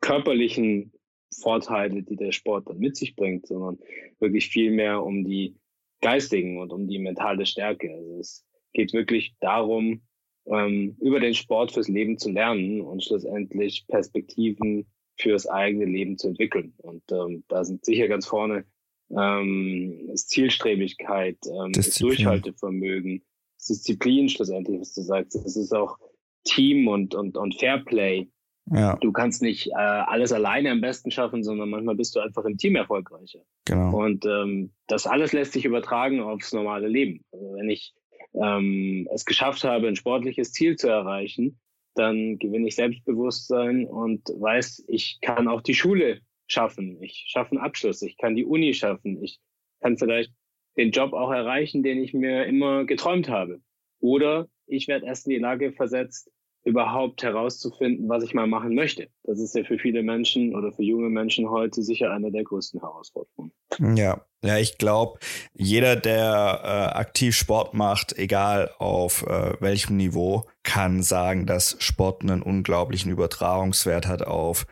[0.00, 0.92] körperlichen
[1.40, 3.78] Vorteile, die der Sport dann mit sich bringt, sondern
[4.18, 5.56] wirklich viel mehr um die
[6.00, 7.92] geistigen und um die mentale Stärke.
[7.94, 10.02] Also es geht wirklich darum,
[10.46, 14.86] ähm, über den Sport fürs Leben zu lernen und schlussendlich Perspektiven
[15.18, 16.74] fürs eigene Leben zu entwickeln.
[16.78, 18.64] Und ähm, da sind sicher ganz vorne
[19.16, 23.22] ähm, ist Zielstrebigkeit, ähm, ist Durchhaltevermögen,
[23.68, 25.34] Disziplin schlussendlich, was du sagst.
[25.36, 25.98] Es ist auch
[26.44, 28.28] Team und, und, und Fairplay.
[28.70, 28.96] Ja.
[28.96, 32.56] Du kannst nicht äh, alles alleine am besten schaffen, sondern manchmal bist du einfach im
[32.56, 33.40] Team erfolgreicher.
[33.64, 34.04] Genau.
[34.04, 37.24] Und ähm, das alles lässt sich übertragen aufs normale Leben.
[37.32, 37.92] Also wenn ich
[38.34, 41.60] ähm, es geschafft habe, ein sportliches Ziel zu erreichen,
[41.94, 47.02] dann gewinne ich Selbstbewusstsein und weiß, ich kann auch die Schule schaffen.
[47.02, 48.02] Ich schaffe einen Abschluss.
[48.02, 49.22] Ich kann die Uni schaffen.
[49.22, 49.40] Ich
[49.80, 50.32] kann vielleicht
[50.76, 53.60] den Job auch erreichen, den ich mir immer geträumt habe.
[54.00, 56.30] Oder ich werde erst in die Lage versetzt,
[56.64, 59.08] überhaupt herauszufinden, was ich mal machen möchte.
[59.24, 62.80] Das ist ja für viele Menschen oder für junge Menschen heute sicher eine der größten
[62.80, 63.52] Herausforderungen.
[63.96, 65.18] Ja, ja, ich glaube,
[65.54, 72.22] jeder, der äh, aktiv Sport macht, egal auf äh, welchem Niveau, kann sagen, dass Sport
[72.22, 74.66] einen unglaublichen Übertragungswert hat auf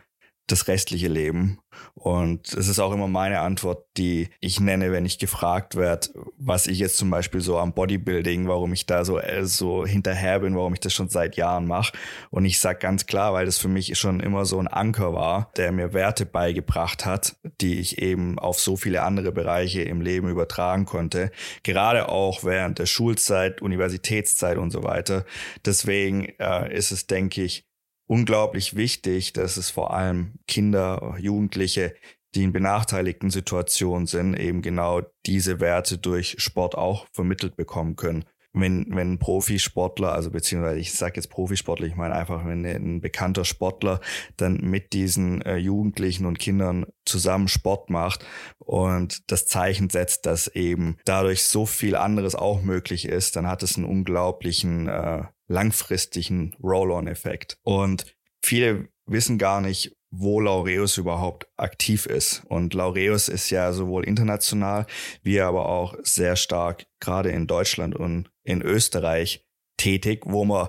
[0.47, 1.59] das restliche Leben.
[1.93, 6.67] Und es ist auch immer meine Antwort, die ich nenne, wenn ich gefragt werde, was
[6.67, 10.55] ich jetzt zum Beispiel so am Bodybuilding, warum ich da so, äh, so hinterher bin,
[10.55, 11.93] warum ich das schon seit Jahren mache.
[12.29, 15.51] Und ich sage ganz klar, weil das für mich schon immer so ein Anker war,
[15.55, 20.29] der mir Werte beigebracht hat, die ich eben auf so viele andere Bereiche im Leben
[20.29, 21.31] übertragen konnte.
[21.63, 25.25] Gerade auch während der Schulzeit, Universitätszeit und so weiter.
[25.65, 27.65] Deswegen äh, ist es, denke ich,
[28.11, 31.95] unglaublich wichtig, dass es vor allem Kinder, Jugendliche,
[32.35, 38.25] die in benachteiligten Situationen sind, eben genau diese Werte durch Sport auch vermittelt bekommen können.
[38.53, 42.99] Wenn, wenn ein Profisportler, also beziehungsweise ich sage jetzt Profisportler, ich meine einfach, wenn ein
[42.99, 44.01] bekannter Sportler
[44.35, 48.25] dann mit diesen äh, Jugendlichen und Kindern zusammen Sport macht
[48.57, 53.63] und das Zeichen setzt, dass eben dadurch so viel anderes auch möglich ist, dann hat
[53.63, 57.57] es einen unglaublichen äh, langfristigen Roll-on-Effekt.
[57.63, 58.05] Und
[58.41, 62.43] viele wissen gar nicht, wo Laureus überhaupt aktiv ist.
[62.47, 64.85] Und Laureus ist ja sowohl international
[65.23, 69.45] wie aber auch sehr stark gerade in Deutschland und in Österreich
[69.77, 70.67] tätig, wo man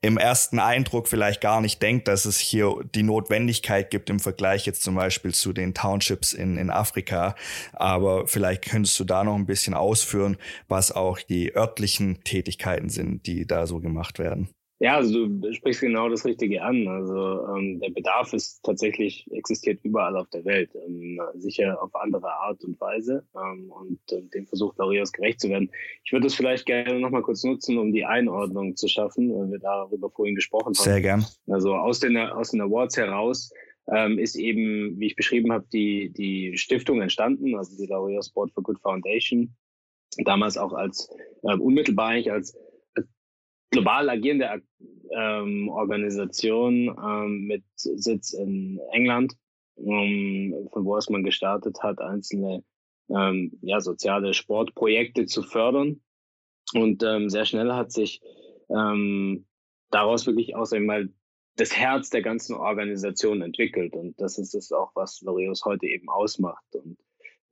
[0.00, 4.64] im ersten Eindruck vielleicht gar nicht denkt, dass es hier die Notwendigkeit gibt im Vergleich
[4.64, 7.34] jetzt zum Beispiel zu den Townships in, in Afrika.
[7.72, 10.36] Aber vielleicht könntest du da noch ein bisschen ausführen,
[10.68, 14.48] was auch die örtlichen Tätigkeiten sind, die da so gemacht werden.
[14.80, 16.86] Ja, also du sprichst genau das Richtige an.
[16.86, 22.30] Also ähm, der Bedarf ist tatsächlich existiert überall auf der Welt, ähm, sicher auf andere
[22.30, 25.70] Art und Weise ähm, und äh, dem versucht Laureus gerecht zu werden.
[26.04, 29.58] Ich würde es vielleicht gerne nochmal kurz nutzen, um die Einordnung zu schaffen, weil wir
[29.58, 30.74] darüber vorhin gesprochen haben.
[30.74, 31.26] Sehr gern.
[31.48, 33.50] Also aus den aus den Awards heraus
[33.92, 38.52] ähm, ist eben, wie ich beschrieben habe, die die Stiftung entstanden, also die Laureus Sport
[38.52, 39.56] for Good Foundation,
[40.24, 41.10] damals auch als
[41.42, 42.56] äh, unmittelbar eigentlich als
[43.70, 44.62] global agierende
[45.16, 49.34] ähm, Organisation ähm, mit Sitz in England,
[49.78, 52.64] ähm, von wo aus man gestartet hat, einzelne
[53.08, 56.00] ähm, ja, soziale Sportprojekte zu fördern.
[56.74, 58.20] Und ähm, sehr schnell hat sich
[58.68, 59.46] ähm,
[59.90, 61.08] daraus wirklich auch einmal
[61.56, 63.94] das Herz der ganzen Organisation entwickelt.
[63.94, 66.64] Und das ist es auch, was Loreus heute eben ausmacht.
[66.72, 66.98] Und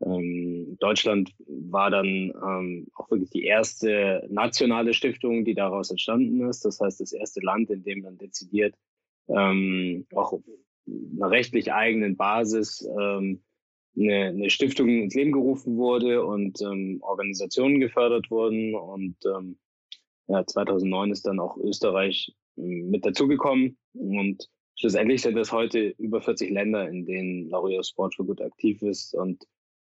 [0.04, 6.64] ähm, Deutschland war dann ähm, auch wirklich die erste nationale Stiftung, die daraus entstanden ist.
[6.64, 8.74] Das heißt, das erste Land, in dem dann dezidiert
[9.28, 10.42] ähm, auch auf
[10.86, 13.42] einer rechtlich eigenen Basis ähm,
[13.96, 18.74] eine, eine Stiftung ins Leben gerufen wurde und ähm, Organisationen gefördert wurden.
[18.74, 19.58] Und ähm,
[20.28, 23.78] ja, 2009 ist dann auch Österreich mit dazugekommen.
[23.94, 28.82] Und schlussendlich sind es heute über 40 Länder, in denen Laureus Sport for Good aktiv
[28.82, 29.14] ist.
[29.14, 29.46] Und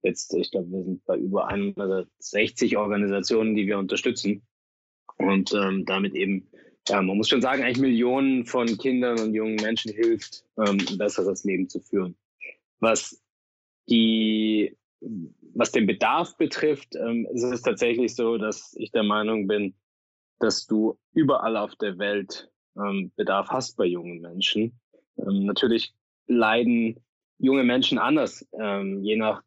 [0.06, 4.44] jetzt, ich glaube, wir sind bei über 160 Organisationen, die wir unterstützen.
[5.18, 6.48] Und ähm, damit eben,
[6.88, 10.98] ja, man muss schon sagen, eigentlich Millionen von Kindern und jungen Menschen hilft, ähm, ein
[10.98, 12.16] besseres Leben zu führen.
[12.80, 13.22] Was
[13.90, 19.74] die, was den Bedarf betrifft, ähm, ist es tatsächlich so, dass ich der Meinung bin,
[20.40, 24.80] dass du überall auf der Welt ähm, Bedarf hast bei jungen Menschen.
[25.18, 25.94] Ähm, natürlich
[26.28, 27.00] leiden
[27.38, 29.44] junge Menschen anders, ähm, je nach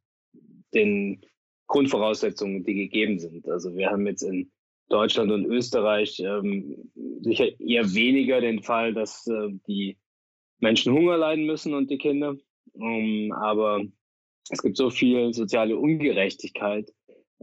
[0.74, 1.24] den
[1.66, 3.48] Grundvoraussetzungen, die gegeben sind.
[3.48, 4.50] Also wir haben jetzt in
[4.88, 9.98] Deutschland und Österreich ähm, sicher eher weniger den Fall, dass äh, die
[10.60, 12.36] Menschen Hunger leiden müssen und die Kinder.
[12.72, 13.82] Um, aber
[14.50, 16.92] es gibt so viel soziale Ungerechtigkeit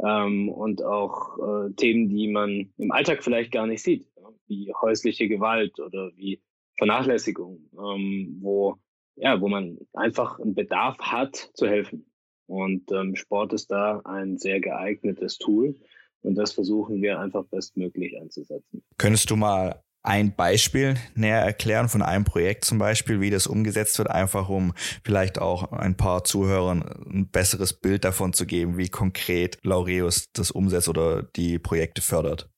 [0.03, 4.07] ähm, und auch äh, Themen, die man im Alltag vielleicht gar nicht sieht,
[4.47, 6.41] wie häusliche Gewalt oder wie
[6.77, 8.77] Vernachlässigung, ähm, wo
[9.15, 12.05] ja, wo man einfach einen Bedarf hat zu helfen.
[12.47, 15.75] Und ähm, Sport ist da ein sehr geeignetes Tool.
[16.21, 18.83] Und das versuchen wir einfach bestmöglich einzusetzen.
[18.97, 23.97] Könntest du mal ein Beispiel näher erklären von einem Projekt zum Beispiel, wie das umgesetzt
[23.97, 28.89] wird, einfach um vielleicht auch ein paar Zuhörern ein besseres Bild davon zu geben, wie
[28.89, 32.49] konkret Laureus das umsetzt oder die Projekte fördert?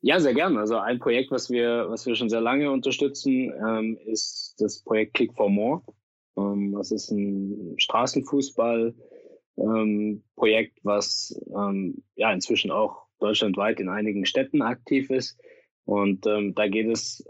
[0.00, 0.56] Ja, sehr gern.
[0.56, 5.14] Also ein Projekt, was wir, was wir schon sehr lange unterstützen, ähm, ist das Projekt
[5.14, 5.82] Click for More.
[6.38, 8.94] Ähm, das ist ein Straßenfußball
[9.56, 10.22] ähm,
[10.82, 15.40] was ähm, ja inzwischen auch deutschlandweit in einigen Städten aktiv ist
[15.84, 17.24] und ähm, da geht es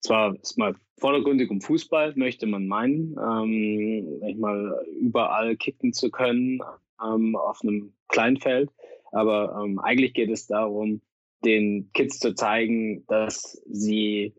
[0.00, 6.60] zwar ist mal vordergründig um Fußball, möchte man meinen, ähm, mal überall kicken zu können
[7.02, 8.70] ähm, auf einem Kleinfeld.
[9.12, 11.00] Aber ähm, eigentlich geht es darum,
[11.44, 14.34] den Kids zu zeigen, dass sie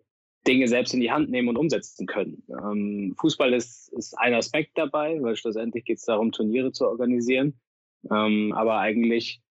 [0.48, 2.44] Dinge selbst in die Hand nehmen und umsetzen können.
[2.50, 7.60] Ähm, Fußball ist, ist ein Aspekt dabei, weil schlussendlich geht es darum, Turniere zu organisieren.
[8.10, 9.42] Ähm, aber eigentlich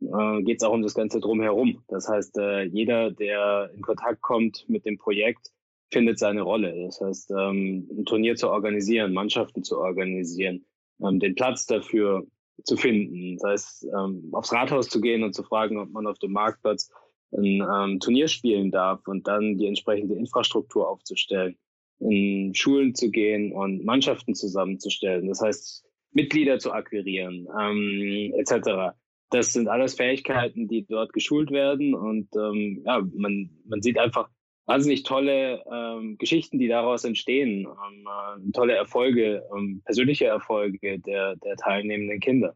[0.00, 1.82] äh, geht es auch um das Ganze drumherum.
[1.88, 5.50] Das heißt, äh, jeder, der in Kontakt kommt mit dem Projekt,
[5.90, 6.74] findet seine Rolle.
[6.84, 10.64] Das heißt, ähm, ein Turnier zu organisieren, Mannschaften zu organisieren,
[11.02, 12.26] ähm, den Platz dafür
[12.64, 13.36] zu finden.
[13.38, 16.90] Das heißt, ähm, aufs Rathaus zu gehen und zu fragen, ob man auf dem Marktplatz
[17.32, 21.56] ein ähm, Turnier spielen darf und dann die entsprechende Infrastruktur aufzustellen,
[22.00, 25.28] in Schulen zu gehen und Mannschaften zusammenzustellen.
[25.28, 28.94] Das heißt, Mitglieder zu akquirieren, ähm, etc
[29.30, 34.28] das sind alles Fähigkeiten, die dort geschult werden und ähm, ja, man, man sieht einfach
[34.66, 41.36] wahnsinnig tolle ähm, Geschichten, die daraus entstehen, ähm, äh, tolle Erfolge, ähm, persönliche Erfolge der,
[41.36, 42.54] der teilnehmenden Kinder.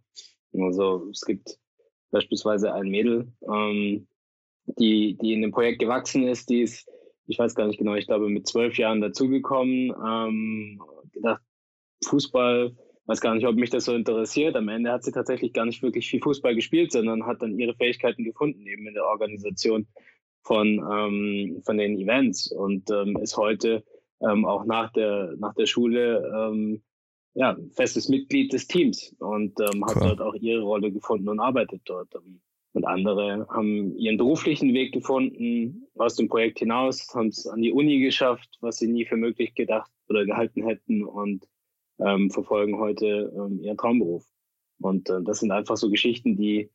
[0.54, 1.58] Also es gibt
[2.11, 4.06] beispielsweise ein Mädel, ähm,
[4.66, 6.88] die, die in dem Projekt gewachsen ist, die ist,
[7.27, 11.42] ich weiß gar nicht genau, ich glaube mit zwölf Jahren dazugekommen, ähm, gedacht,
[12.05, 14.57] Fußball weiß gar nicht, ob mich das so interessiert.
[14.57, 17.75] Am Ende hat sie tatsächlich gar nicht wirklich viel Fußball gespielt, sondern hat dann ihre
[17.75, 19.87] Fähigkeiten gefunden, eben in der Organisation
[20.42, 23.85] von, ähm, von den Events und ähm, ist heute
[24.20, 26.83] ähm, auch nach der, nach der Schule ähm,
[27.35, 30.09] ja, festes Mitglied des Teams und ähm, hat cool.
[30.09, 32.09] dort auch ihre Rolle gefunden und arbeitet dort.
[32.72, 37.72] Und andere haben ihren beruflichen Weg gefunden aus dem Projekt hinaus, haben es an die
[37.72, 41.46] Uni geschafft, was sie nie für möglich gedacht oder gehalten hätten und
[42.00, 44.24] ähm, verfolgen heute ähm, ihren Traumberuf.
[44.80, 46.70] Und äh, das sind einfach so Geschichten, die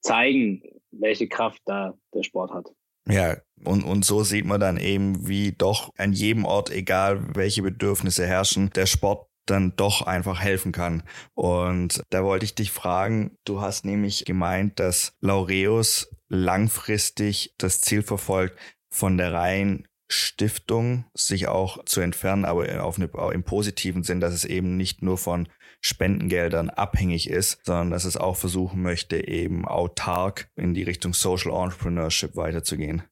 [0.00, 2.72] zeigen, welche Kraft da der Sport hat.
[3.06, 7.62] Ja, und, und so sieht man dann eben, wie doch an jedem Ort, egal welche
[7.62, 11.02] Bedürfnisse herrschen, der Sport dann doch einfach helfen kann.
[11.34, 18.02] Und da wollte ich dich fragen, du hast nämlich gemeint, dass Laureus langfristig das Ziel
[18.02, 18.58] verfolgt,
[18.90, 24.32] von der rein Stiftung sich auch zu entfernen, aber auf eine, im positiven Sinn, dass
[24.32, 25.48] es eben nicht nur von
[25.80, 31.52] Spendengeldern abhängig ist, sondern dass es auch versuchen möchte, eben autark in die Richtung Social
[31.52, 33.02] Entrepreneurship weiterzugehen.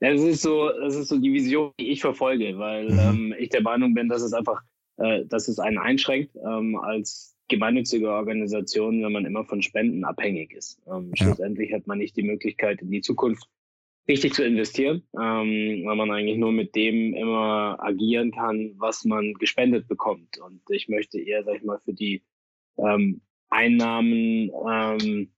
[0.00, 2.98] Das ist so, das ist so die Vision, die ich verfolge, weil mhm.
[2.98, 4.62] ähm, ich der Meinung bin, dass es einfach,
[5.00, 10.52] äh, dass es einen einschränkt, ähm, als gemeinnützige Organisation, wenn man immer von Spenden abhängig
[10.52, 10.80] ist.
[10.86, 11.24] Ähm, ja.
[11.24, 13.48] Schlussendlich hat man nicht die Möglichkeit, in die Zukunft
[14.08, 19.34] richtig zu investieren, ähm, weil man eigentlich nur mit dem immer agieren kann, was man
[19.34, 20.38] gespendet bekommt.
[20.38, 22.22] Und ich möchte eher, sag ich mal, für die
[22.78, 25.32] ähm, Einnahmen ähm,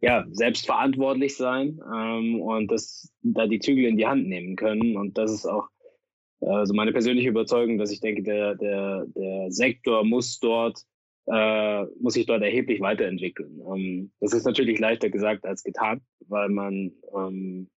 [0.00, 4.96] ja, selbst verantwortlich sein ähm, und das, da die Zügel in die Hand nehmen können.
[4.96, 5.68] Und das ist auch
[6.46, 10.80] also meine persönliche Überzeugung, dass ich denke, der, der, der Sektor muss dort,
[11.26, 13.60] äh, muss sich dort erheblich weiterentwickeln.
[13.74, 17.70] Ähm, das ist natürlich leichter gesagt als getan, weil man ähm,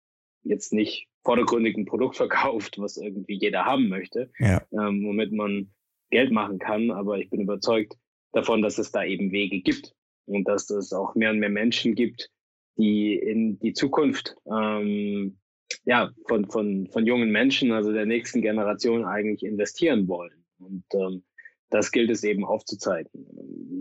[0.42, 4.62] jetzt nicht vordergründig ein Produkt verkauft, was irgendwie jeder haben möchte, ja.
[4.72, 5.70] ähm, womit man
[6.10, 6.90] Geld machen kann.
[6.90, 7.96] Aber ich bin überzeugt
[8.32, 9.94] davon, dass es da eben Wege gibt
[10.26, 12.30] und dass es auch mehr und mehr Menschen gibt,
[12.76, 15.38] die in die Zukunft ähm,
[15.84, 20.44] ja, von, von, von jungen Menschen, also der nächsten Generation eigentlich investieren wollen.
[20.58, 21.22] Und ähm,
[21.70, 23.10] das gilt es eben aufzuzeigen.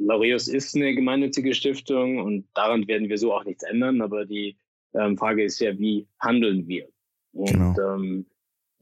[0.06, 4.58] Laureus ist eine gemeinnützige Stiftung und daran werden wir so auch nichts ändern, aber die
[4.94, 6.88] ähm, Frage ist ja, wie handeln wir?
[7.34, 7.96] Und genau.
[7.96, 8.26] ähm,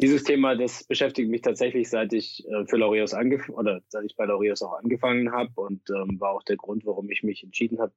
[0.02, 4.16] dieses Thema, das beschäftigt mich tatsächlich, seit ich äh, für Laureus angefangen oder seit ich
[4.16, 7.80] bei Laureus auch angefangen habe und ähm, war auch der Grund, warum ich mich entschieden
[7.80, 7.94] habe,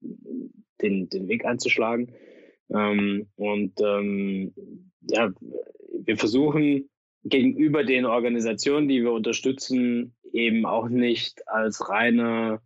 [0.00, 2.12] den, den Weg einzuschlagen.
[2.74, 4.54] Ähm, und ähm,
[5.10, 5.30] ja,
[6.04, 6.88] wir versuchen
[7.24, 12.60] gegenüber den Organisationen, die wir unterstützen, eben auch nicht als reine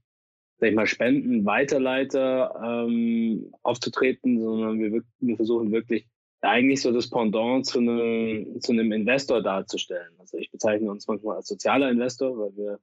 [0.62, 6.06] sag ich mal, Spenden-Weiterleiter ähm, aufzutreten, sondern wir, wir versuchen wirklich
[6.40, 10.12] eigentlich so das Pendant zu einem, zu einem Investor darzustellen.
[10.18, 12.78] Also ich bezeichne uns manchmal als sozialer Investor, weil wir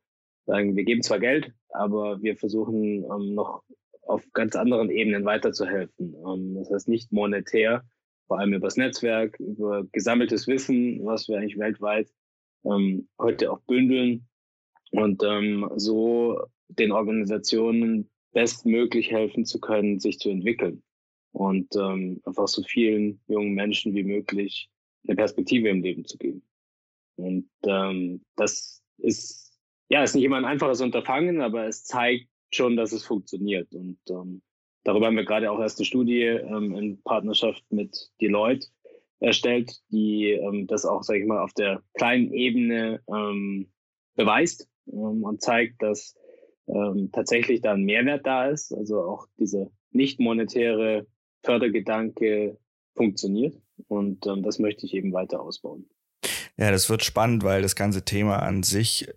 [0.46, 3.64] sagen, wir geben zwar Geld, aber wir versuchen ähm, noch
[4.10, 6.16] auf ganz anderen Ebenen weiterzuhelfen.
[6.28, 7.84] Ähm, das heißt nicht monetär,
[8.28, 12.12] vor allem übers Netzwerk, über gesammeltes Wissen, was wir eigentlich weltweit
[12.66, 14.28] ähm, heute auch bündeln
[14.92, 20.84] und ähm, so den Organisationen bestmöglich helfen zu können, sich zu entwickeln
[21.32, 24.70] und ähm, einfach so vielen jungen Menschen wie möglich
[25.08, 26.44] eine Perspektive im Leben zu geben.
[27.16, 32.76] Und ähm, das ist ja ist nicht immer ein einfaches Unterfangen, aber es zeigt schon,
[32.76, 33.74] dass es funktioniert.
[33.74, 34.42] Und ähm,
[34.84, 38.68] darüber haben wir gerade auch erst eine Studie ähm, in Partnerschaft mit Deloitte
[39.20, 43.70] erstellt, die ähm, das auch, sage ich mal, auf der kleinen Ebene ähm,
[44.16, 46.16] beweist ähm, und zeigt, dass
[46.68, 48.74] ähm, tatsächlich da ein Mehrwert da ist.
[48.74, 51.08] Also auch diese nicht monetäre
[51.44, 52.58] Fördergedanke
[52.96, 53.60] funktioniert.
[53.88, 55.90] Und ähm, das möchte ich eben weiter ausbauen.
[56.58, 59.08] Ja, das wird spannend, weil das ganze Thema an sich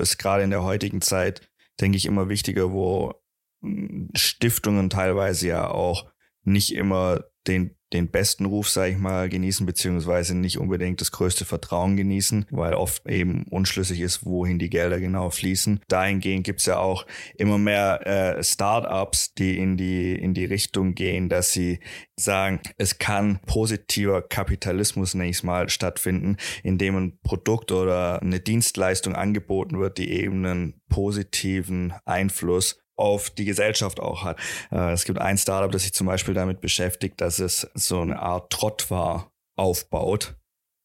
[0.00, 1.40] ist gerade in der heutigen Zeit
[1.80, 3.14] denke ich, immer wichtiger, wo
[3.62, 6.10] hm, Stiftungen teilweise ja auch
[6.42, 11.44] nicht immer den den besten Ruf, sage ich mal, genießen, beziehungsweise nicht unbedingt das größte
[11.44, 15.80] Vertrauen genießen, weil oft eben unschlüssig ist, wohin die Gelder genau fließen.
[15.88, 21.28] Dahingehend gibt's ja auch immer mehr äh, Startups, die in die, in die Richtung gehen,
[21.28, 21.78] dass sie
[22.16, 29.78] sagen, es kann positiver Kapitalismus, ich mal, stattfinden, indem ein Produkt oder eine Dienstleistung angeboten
[29.78, 34.38] wird, die eben einen positiven Einfluss auf die Gesellschaft auch hat.
[34.72, 38.20] Äh, es gibt ein Startup, das sich zum Beispiel damit beschäftigt, dass es so eine
[38.20, 40.36] Art Trottwar aufbaut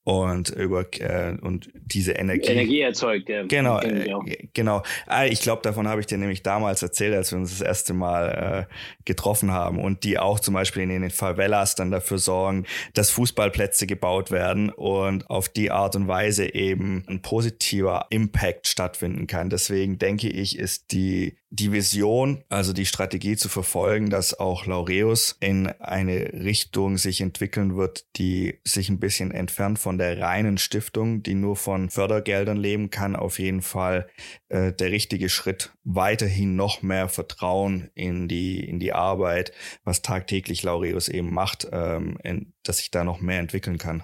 [0.04, 3.43] und über äh, und diese Energie Energie erzeugt ja.
[3.43, 4.10] Genau äh,
[4.54, 4.82] genau.
[5.06, 7.93] Ah, ich glaube davon habe ich dir nämlich damals erzählt als wir uns das erste
[7.93, 8.74] Mal äh,
[9.06, 13.86] getroffen haben und die auch zum Beispiel in den Favelas dann dafür sorgen dass Fußballplätze
[13.86, 19.52] gebaut werden und auf die Art und Weise eben ein positiver Impact stattfinden kann.
[19.52, 25.36] Deswegen denke ich ist die die Vision, also die Strategie zu verfolgen, dass auch Laureus
[25.42, 31.24] in eine Richtung sich entwickeln wird, die sich ein bisschen entfernt von der reinen Stiftung,
[31.24, 34.08] die nur von Fördergeldern leben kann, auf jeden Fall
[34.48, 35.74] äh, der richtige Schritt.
[35.84, 39.52] Weiterhin noch mehr Vertrauen in die, in die Arbeit,
[39.84, 44.04] was tagtäglich Laureus eben macht, ähm, in, dass sich da noch mehr entwickeln kann.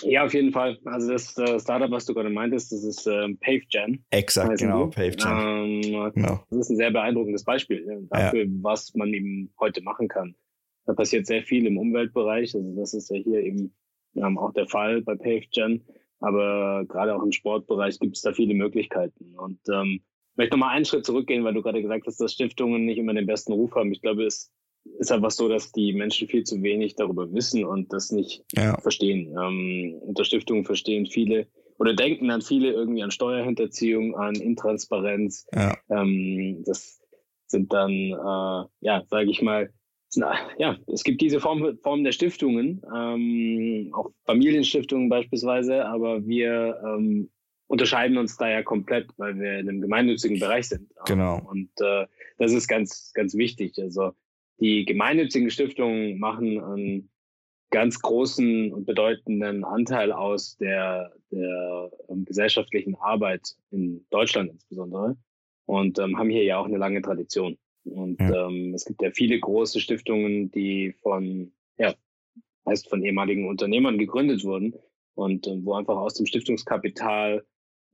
[0.00, 0.78] Ja, auf jeden Fall.
[0.84, 4.04] Also das äh, Startup, was du gerade meintest, das ist äh, PaveGen.
[4.10, 5.82] Exakt, genau, PaveGen.
[5.84, 6.44] Ähm, genau.
[6.50, 8.50] Das ist ein sehr beeindruckendes Beispiel dafür, ja.
[8.62, 10.34] was man eben heute machen kann.
[10.86, 12.54] Da passiert sehr viel im Umweltbereich.
[12.54, 13.74] Also das ist ja hier eben
[14.16, 15.84] ähm, auch der Fall bei PaveGen.
[16.20, 19.36] Aber gerade auch im Sportbereich gibt es da viele Möglichkeiten.
[19.36, 20.00] Und ähm,
[20.32, 23.12] ich möchte nochmal einen Schritt zurückgehen, weil du gerade gesagt hast, dass Stiftungen nicht immer
[23.12, 23.92] den besten Ruf haben.
[23.92, 24.50] Ich glaube, es
[24.98, 28.78] ist einfach so, dass die Menschen viel zu wenig darüber wissen und das nicht ja.
[28.80, 29.36] verstehen.
[29.38, 31.46] Ähm, unter Stiftungen verstehen viele
[31.78, 35.46] oder denken dann viele irgendwie an Steuerhinterziehung, an Intransparenz.
[35.54, 35.76] Ja.
[35.90, 37.00] Ähm, das
[37.46, 39.70] sind dann, äh, ja, sage ich mal,
[40.58, 47.30] ja, es gibt diese Form, Form der Stiftungen, ähm, auch Familienstiftungen beispielsweise, aber wir ähm,
[47.66, 50.90] unterscheiden uns da ja komplett, weil wir in einem gemeinnützigen Bereich sind.
[51.06, 51.40] Genau.
[51.48, 53.78] Und äh, das ist ganz, ganz wichtig.
[53.78, 54.12] Also
[54.62, 57.10] die gemeinnützigen Stiftungen machen einen
[57.70, 65.16] ganz großen und bedeutenden Anteil aus der, der ähm, gesellschaftlichen Arbeit in Deutschland insbesondere
[65.66, 67.58] und ähm, haben hier ja auch eine lange Tradition.
[67.84, 68.46] Und ja.
[68.46, 71.94] ähm, es gibt ja viele große Stiftungen, die von, ja,
[72.66, 74.74] heißt von ehemaligen Unternehmern gegründet wurden
[75.14, 77.44] und äh, wo einfach aus dem Stiftungskapital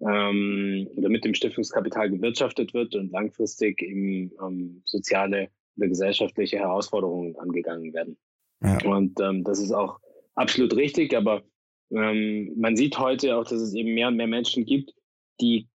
[0.00, 5.48] ähm, oder mit dem Stiftungskapital gewirtschaftet wird und langfristig eben ähm, soziale
[5.86, 8.16] gesellschaftliche Herausforderungen angegangen werden.
[8.62, 8.78] Ja.
[8.84, 10.00] Und ähm, das ist auch
[10.34, 11.44] absolut richtig, aber
[11.90, 14.92] ähm, man sieht heute auch, dass es eben mehr und mehr Menschen gibt,
[15.40, 15.68] die,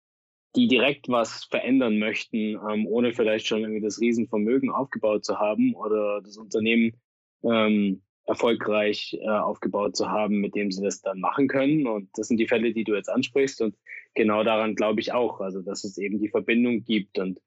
[0.56, 5.74] die direkt was verändern möchten, ähm, ohne vielleicht schon irgendwie das Riesenvermögen aufgebaut zu haben
[5.74, 7.00] oder das Unternehmen
[7.44, 11.86] ähm, erfolgreich äh, aufgebaut zu haben, mit dem sie das dann machen können.
[11.86, 13.60] Und das sind die Fälle, die du jetzt ansprichst.
[13.62, 13.76] Und
[14.14, 15.40] genau daran glaube ich auch.
[15.40, 17.40] Also, dass es eben die Verbindung gibt und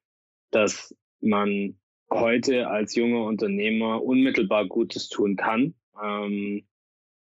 [0.51, 1.77] dass man
[2.11, 6.65] heute als junger Unternehmer unmittelbar Gutes tun kann ähm,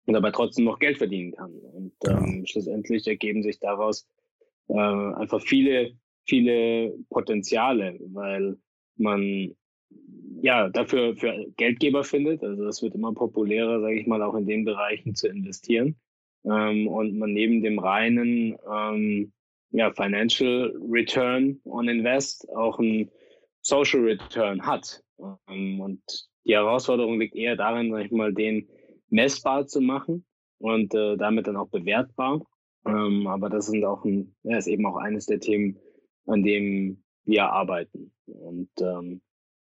[0.06, 1.52] und dabei trotzdem noch Geld verdienen kann.
[1.52, 4.08] Und ähm, schlussendlich ergeben sich daraus
[4.68, 5.92] äh, einfach viele,
[6.26, 8.56] viele Potenziale, weil
[8.96, 9.54] man
[10.42, 12.42] ja dafür für Geldgeber findet.
[12.42, 15.96] Also das wird immer populärer, sage ich mal, auch in den Bereichen zu investieren.
[16.44, 19.32] Ähm, und man neben dem reinen ähm,
[19.72, 23.10] ja, Financial Return on Invest auch ein
[23.70, 25.02] Social Return hat.
[25.48, 26.02] Ähm, und
[26.44, 28.68] die Herausforderung liegt eher darin, sag ich mal, den
[29.08, 30.26] messbar zu machen
[30.58, 32.42] und äh, damit dann auch bewertbar.
[32.86, 35.78] Ähm, aber das sind auch ein, ja, ist eben auch eines der Themen,
[36.26, 38.12] an dem wir arbeiten.
[38.26, 39.20] Und ähm,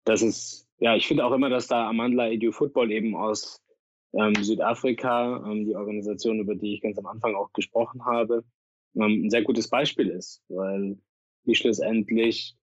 [0.05, 3.63] das ist, ja, ich finde auch immer, dass da Amandla Edu Football eben aus
[4.13, 8.45] ähm, Südafrika, ähm, die Organisation, über die ich ganz am Anfang auch gesprochen habe,
[8.97, 10.99] ähm, ein sehr gutes Beispiel ist, weil
[11.47, 12.57] die schlussendlich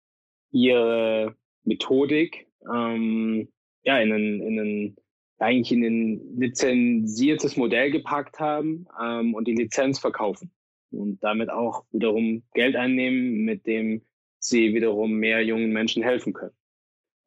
[0.52, 3.48] ihre Methodik ähm,
[3.84, 4.96] ja, in ein, in ein,
[5.40, 10.52] eigentlich in ein lizenziertes Modell gepackt haben ähm, und die Lizenz verkaufen
[10.92, 14.04] und damit auch wiederum Geld einnehmen, mit dem
[14.40, 16.56] sie wiederum mehr jungen Menschen helfen können.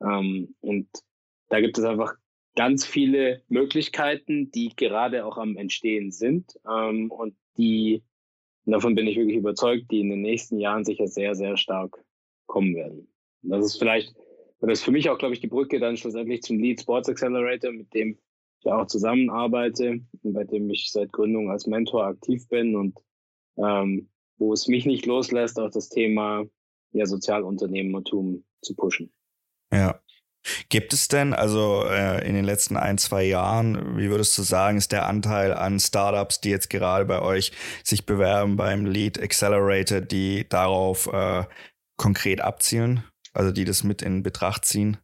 [0.03, 0.89] Ähm, und
[1.49, 2.15] da gibt es einfach
[2.57, 8.03] ganz viele Möglichkeiten, die gerade auch am Entstehen sind ähm, und die,
[8.65, 12.05] davon bin ich wirklich überzeugt, die in den nächsten Jahren sicher sehr, sehr stark
[12.47, 13.09] kommen werden.
[13.45, 14.15] Das ist vielleicht,
[14.61, 17.73] das ist für mich auch, glaube ich, die Brücke dann schlussendlich zum Lead Sports Accelerator,
[17.73, 18.19] mit dem
[18.61, 22.99] ich auch zusammenarbeite und bei dem ich seit Gründung als Mentor aktiv bin und
[23.57, 26.45] ähm, wo es mich nicht loslässt, auch das Thema
[26.93, 29.13] ja, Sozialunternehmertum zu pushen.
[29.73, 30.01] Ja.
[30.69, 34.77] Gibt es denn, also äh, in den letzten ein, zwei Jahren, wie würdest du sagen,
[34.77, 40.03] ist der Anteil an Startups, die jetzt gerade bei euch sich bewerben beim Lead Accelerator,
[40.03, 41.45] die darauf äh,
[41.97, 43.05] konkret abzielen?
[43.35, 44.97] Also die das mit in Betracht ziehen?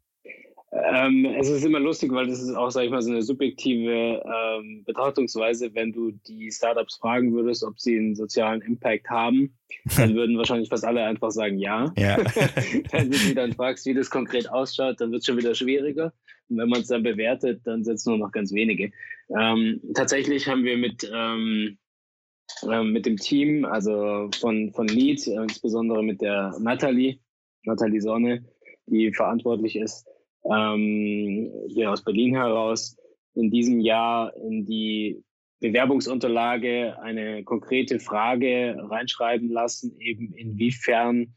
[0.73, 4.23] Ähm, es ist immer lustig, weil das ist auch, sag ich mal, so eine subjektive
[4.25, 5.75] ähm, Betrachtungsweise.
[5.75, 9.59] Wenn du die Startups fragen würdest, ob sie einen sozialen Impact haben,
[9.97, 11.93] dann würden wahrscheinlich fast alle einfach sagen ja.
[11.97, 12.19] ja.
[12.93, 16.13] wenn du sie dann fragst, wie das konkret ausschaut, dann wird es schon wieder schwieriger.
[16.49, 18.93] Und wenn man es dann bewertet, dann sind es nur noch ganz wenige.
[19.37, 21.79] Ähm, tatsächlich haben wir mit, ähm,
[22.71, 27.19] ähm, mit dem Team, also von, von Lead, äh, insbesondere mit der Natalie,
[27.65, 28.45] Nathalie Sonne,
[28.87, 30.07] die verantwortlich ist,
[30.45, 32.97] ähm, hier aus Berlin heraus,
[33.35, 35.23] in diesem Jahr in die
[35.61, 41.37] Bewerbungsunterlage eine konkrete Frage reinschreiben lassen, eben inwiefern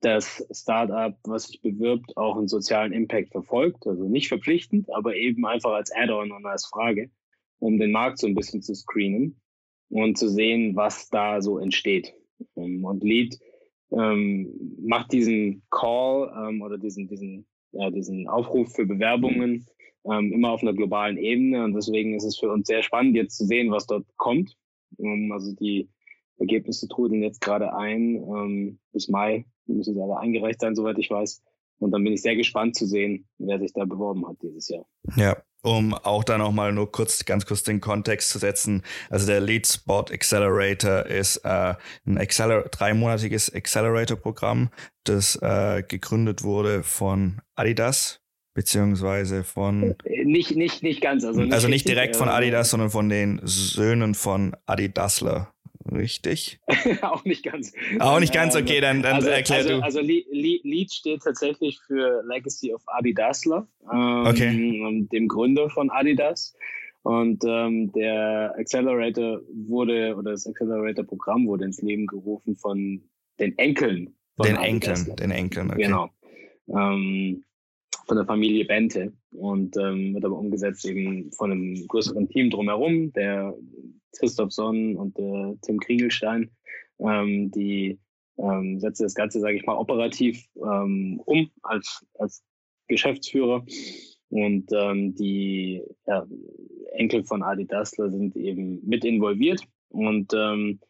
[0.00, 3.86] das Startup, was sich bewirbt, auch einen sozialen Impact verfolgt.
[3.86, 7.10] Also nicht verpflichtend, aber eben einfach als Add-on und als Frage,
[7.58, 9.40] um den Markt so ein bisschen zu screenen
[9.88, 12.14] und zu sehen, was da so entsteht.
[12.54, 13.38] Und Lead
[13.90, 19.66] ähm, macht diesen Call ähm, oder diesen, diesen, ja, diesen Aufruf für Bewerbungen
[20.04, 21.64] ähm, immer auf einer globalen Ebene.
[21.64, 24.56] Und deswegen ist es für uns sehr spannend, jetzt zu sehen, was dort kommt.
[24.98, 25.88] Ähm, also die
[26.38, 28.16] Ergebnisse trudeln jetzt gerade ein.
[28.16, 31.42] Ähm, bis Mai müssen sie alle eingereicht sein, soweit ich weiß.
[31.78, 34.86] Und dann bin ich sehr gespannt zu sehen, wer sich da beworben hat dieses Jahr.
[35.16, 38.82] Ja, um auch da nochmal nur kurz, ganz kurz den Kontext zu setzen.
[39.10, 41.74] Also der Lead Spot Accelerator ist äh,
[42.06, 44.70] ein Acceler dreimonatiges Accelerator-Programm,
[45.04, 48.20] das äh, gegründet wurde von Adidas
[48.54, 49.94] beziehungsweise von
[50.24, 53.40] nicht nicht nicht ganz also nicht, also nicht direkt von äh, Adidas, sondern von den
[53.44, 55.52] Söhnen von Adidasler
[55.92, 56.60] richtig?
[57.02, 57.72] auch nicht ganz.
[57.98, 59.82] Auch nicht ganz, okay, dann, dann also, erklär also, du.
[59.82, 65.06] Also Lead steht tatsächlich für Legacy of Adidasler, ähm, okay.
[65.12, 66.54] dem Gründer von Adidas.
[67.02, 73.02] Und ähm, der Accelerator wurde, oder das Accelerator-Programm wurde ins Leben gerufen von
[73.38, 74.14] den Enkeln.
[74.36, 75.82] Von den Enkeln, den Enkeln, okay.
[75.82, 76.10] Genau.
[76.68, 77.44] Ähm,
[78.08, 79.12] von der Familie Bente.
[79.32, 83.54] Und ähm, wird aber umgesetzt eben von einem größeren Team drumherum, der
[84.18, 86.50] Christoph Sonn und der Tim Kriegelstein,
[86.98, 87.98] ähm, die
[88.38, 92.42] ähm, setzen das Ganze, sage ich mal, operativ ähm, um als, als
[92.88, 93.64] Geschäftsführer.
[94.30, 96.26] Und ähm, die ja,
[96.92, 99.62] Enkel von Adi Dassler sind eben mit involviert.
[99.90, 100.80] Und ähm,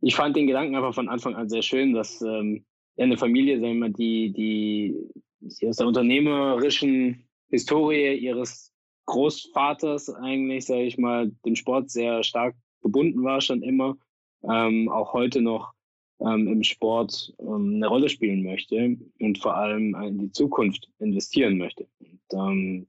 [0.00, 2.64] ich fand den Gedanken einfach von Anfang an sehr schön, dass ähm,
[2.98, 4.96] eine Familie, sagen wir mal, die, die
[5.44, 8.72] aus der unternehmerischen Historie ihres
[9.06, 13.96] Großvaters eigentlich, sage ich mal, dem Sport sehr stark gebunden war, schon immer,
[14.42, 15.72] ähm, auch heute noch
[16.20, 21.58] ähm, im Sport ähm, eine Rolle spielen möchte und vor allem in die Zukunft investieren
[21.58, 21.88] möchte.
[22.00, 22.86] Und, ähm,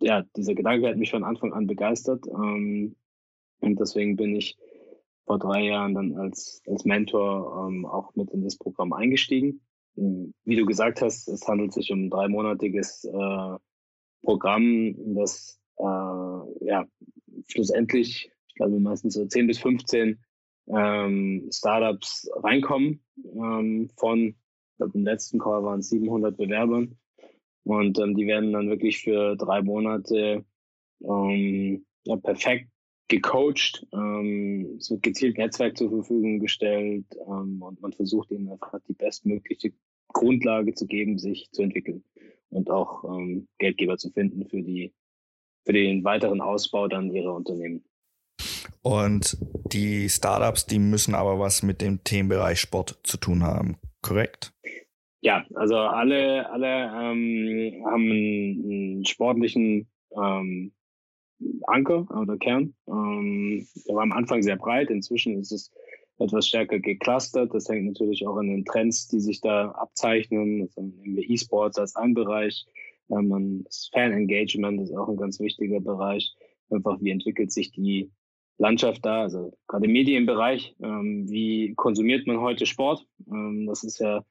[0.00, 2.94] ja, dieser Gedanke hat mich von Anfang an begeistert ähm,
[3.60, 4.56] und deswegen bin ich
[5.26, 9.60] vor drei Jahren dann als, als Mentor ähm, auch mit in das Programm eingestiegen
[10.44, 13.56] wie du gesagt hast, es handelt sich um ein dreimonatiges äh,
[14.22, 16.86] Programm, das äh, ja
[17.48, 20.18] schlussendlich, ich glaube meistens so 10 bis 15
[20.68, 23.02] ähm, Startups reinkommen.
[23.24, 26.98] Ähm, von, ich glaube im letzten Call waren es 700 Bewerbern.
[27.64, 30.44] Und ähm, die werden dann wirklich für drei Monate
[31.02, 32.70] ähm, ja, perfekt
[33.08, 33.86] gecoacht.
[33.92, 38.94] Ähm, es wird gezielt Netzwerk zur Verfügung gestellt ähm, und man versucht ihnen einfach die
[38.94, 39.72] bestmögliche
[40.08, 42.04] Grundlage zu geben, sich zu entwickeln
[42.50, 44.92] und auch ähm, Geldgeber zu finden für die
[45.64, 47.84] für den weiteren Ausbau dann ihrer Unternehmen.
[48.80, 49.36] Und
[49.72, 54.54] die Startups, die müssen aber was mit dem Themenbereich Sport zu tun haben, korrekt?
[55.20, 60.72] Ja, also alle, alle ähm, haben einen, sportlichen ähm,
[61.66, 62.74] Anker oder Kern.
[62.86, 65.70] Ähm, der war am Anfang sehr breit, inzwischen ist es
[66.18, 67.54] etwas stärker geclustert.
[67.54, 70.62] Das hängt natürlich auch an den Trends, die sich da abzeichnen.
[70.62, 72.66] Also nehmen wir E-Sports als ein Bereich.
[73.10, 76.34] Ähm, das Fan-Engagement ist auch ein ganz wichtiger Bereich.
[76.70, 78.10] Einfach, wie entwickelt sich die
[78.58, 83.06] Landschaft da, also gerade im Medienbereich, ähm, wie konsumiert man heute Sport?
[83.30, 84.24] Ähm, das ist ja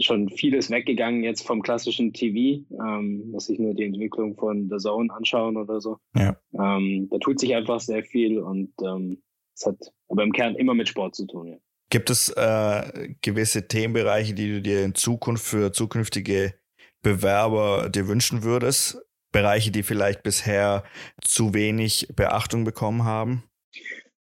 [0.00, 4.78] schon vieles weggegangen jetzt vom klassischen TV, ähm, dass sich nur die Entwicklung von The
[4.78, 5.98] Zone anschauen oder so.
[6.16, 6.36] Ja.
[6.52, 9.22] Ähm, da tut sich einfach sehr viel und ähm,
[9.54, 9.76] es hat
[10.08, 11.48] aber im Kern immer mit Sport zu tun.
[11.48, 11.56] Ja.
[11.90, 16.54] Gibt es äh, gewisse Themenbereiche, die du dir in Zukunft für zukünftige
[17.02, 19.00] Bewerber dir wünschen würdest?
[19.32, 20.84] Bereiche, die vielleicht bisher
[21.22, 23.44] zu wenig Beachtung bekommen haben?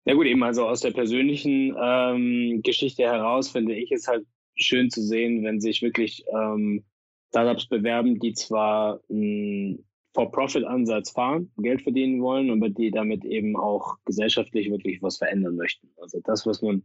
[0.05, 4.25] Ja gut, eben also aus der persönlichen ähm, Geschichte heraus finde ich es halt
[4.57, 6.85] schön zu sehen, wenn sich wirklich ähm,
[7.29, 9.85] Startups bewerben, die zwar einen
[10.15, 15.89] For-Profit-Ansatz fahren, Geld verdienen wollen, aber die damit eben auch gesellschaftlich wirklich was verändern möchten.
[16.01, 16.83] Also das, was man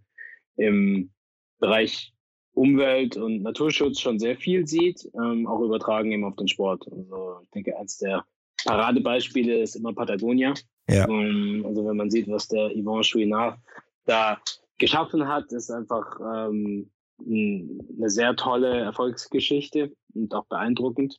[0.58, 1.12] im
[1.60, 2.14] Bereich
[2.54, 6.86] Umwelt und Naturschutz schon sehr viel sieht, ähm, auch übertragen eben auf den Sport.
[6.92, 8.26] Also ich denke, eins der
[8.66, 10.54] Paradebeispiele ist immer Patagonia.
[10.90, 11.08] Ja.
[11.08, 13.58] Um, ähm, also wenn man sieht, was der Yvon Chouinard
[14.06, 14.42] da
[14.78, 16.92] geschaffen hat, ist einfach ähm,
[17.26, 21.18] eine sehr tolle Erfolgsgeschichte und auch beeindruckend.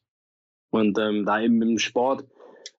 [0.70, 2.24] Und ähm, da eben im Sport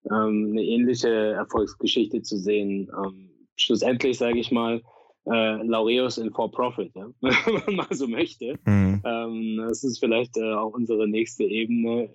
[0.05, 4.81] ähm, eine ähnliche Erfolgsgeschichte zu sehen, ähm, schlussendlich sage ich mal,
[5.25, 7.09] äh, Laureus in For Profit, ja?
[7.21, 8.59] wenn man mal so möchte.
[8.65, 9.01] Mhm.
[9.05, 12.13] Ähm, das ist vielleicht äh, auch unsere nächste Ebene.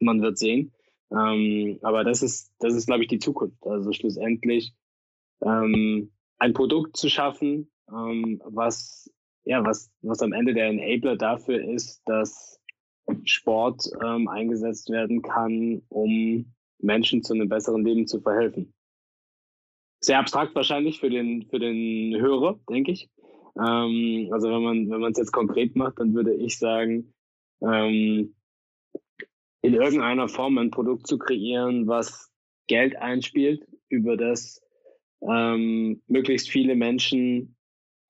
[0.00, 0.72] Man wird sehen.
[1.10, 3.66] Ähm, aber das ist, das ist, glaube ich, die Zukunft.
[3.66, 4.74] Also schlussendlich
[5.42, 9.12] ähm, ein Produkt zu schaffen, was
[9.44, 12.60] ja, was, was am Ende der Enabler dafür ist, dass
[13.24, 18.72] Sport ähm, eingesetzt werden kann, um Menschen zu einem besseren Leben zu verhelfen.
[20.00, 23.08] Sehr abstrakt wahrscheinlich für den, für den Hörer, denke ich.
[23.58, 27.14] Ähm, also wenn man, wenn man es jetzt konkret macht, dann würde ich sagen,
[27.62, 28.34] ähm,
[29.62, 32.30] in irgendeiner Form ein Produkt zu kreieren, was
[32.66, 34.62] Geld einspielt, über das
[35.22, 37.53] ähm, möglichst viele Menschen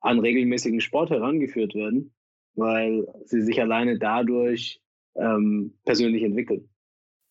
[0.05, 2.15] an regelmäßigen Sport herangeführt werden,
[2.55, 4.81] weil sie sich alleine dadurch
[5.17, 6.69] ähm, persönlich entwickeln.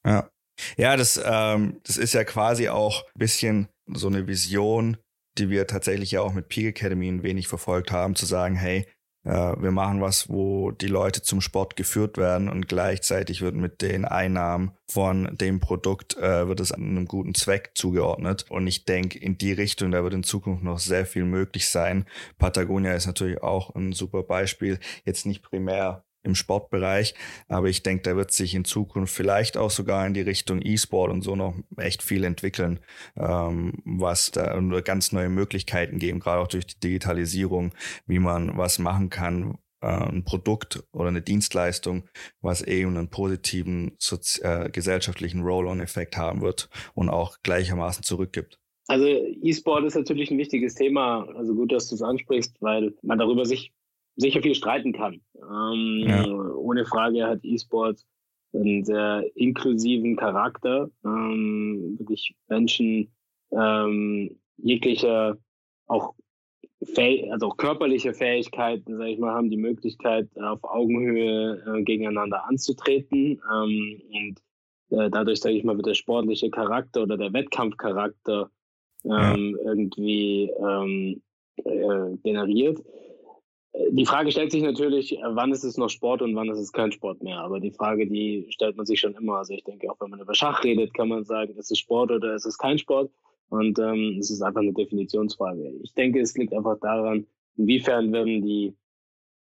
[0.06, 0.30] Ja.
[0.78, 4.98] Ja, das, ähm, das ist ja quasi auch ein bisschen so eine Vision,
[5.38, 8.86] die wir tatsächlich ja auch mit Peak Academy ein wenig verfolgt haben, zu sagen, hey,
[9.24, 13.82] äh, wir machen was, wo die Leute zum Sport geführt werden und gleichzeitig wird mit
[13.82, 18.46] den Einnahmen von dem Produkt äh, wird es einem guten Zweck zugeordnet.
[18.50, 22.06] Und ich denke, in die Richtung, da wird in Zukunft noch sehr viel möglich sein.
[22.38, 24.80] Patagonia ist natürlich auch ein super Beispiel.
[25.06, 27.14] Jetzt nicht primär im Sportbereich.
[27.48, 31.12] Aber ich denke, da wird sich in Zukunft vielleicht auch sogar in die Richtung E-Sport
[31.12, 32.80] und so noch echt viel entwickeln,
[33.16, 37.74] ähm, was da ganz neue Möglichkeiten geben, gerade auch durch die Digitalisierung,
[38.08, 42.10] wie man was machen kann, äh, ein Produkt oder eine Dienstleistung,
[42.42, 43.98] was eben einen positiven
[44.42, 48.60] äh, gesellschaftlichen Roll-on-Effekt haben wird und auch gleichermaßen zurückgibt.
[48.88, 51.28] Also E-Sport ist natürlich ein wichtiges Thema.
[51.36, 53.74] Also gut, dass du es ansprichst, weil man darüber sich
[54.16, 55.22] sicher viel streiten kann.
[55.36, 56.28] Ähm, ja.
[56.56, 58.02] Ohne Frage hat E-Sport
[58.54, 60.90] einen sehr inklusiven Charakter.
[61.04, 63.12] Ähm, wirklich Menschen
[63.52, 65.38] ähm, jeglicher
[65.88, 66.14] auch
[67.32, 73.42] also auch körperliche Fähigkeiten, sage ich mal, haben die Möglichkeit, auf Augenhöhe äh, gegeneinander anzutreten.
[73.54, 78.50] Ähm, und äh, dadurch, sage ich mal, wird der sportliche Charakter oder der Wettkampfcharakter
[79.06, 79.72] ähm, ja.
[79.72, 81.22] irgendwie ähm,
[81.64, 82.80] äh, generiert.
[83.90, 86.92] Die Frage stellt sich natürlich, wann ist es noch Sport und wann ist es kein
[86.92, 87.40] Sport mehr.
[87.40, 89.38] Aber die Frage, die stellt man sich schon immer.
[89.38, 92.12] Also ich denke, auch wenn man über Schach redet, kann man sagen, ist es Sport
[92.12, 93.12] oder ist es kein Sport.
[93.50, 95.74] Und ähm, es ist einfach eine Definitionsfrage.
[95.82, 98.76] Ich denke, es liegt einfach daran, inwiefern werden die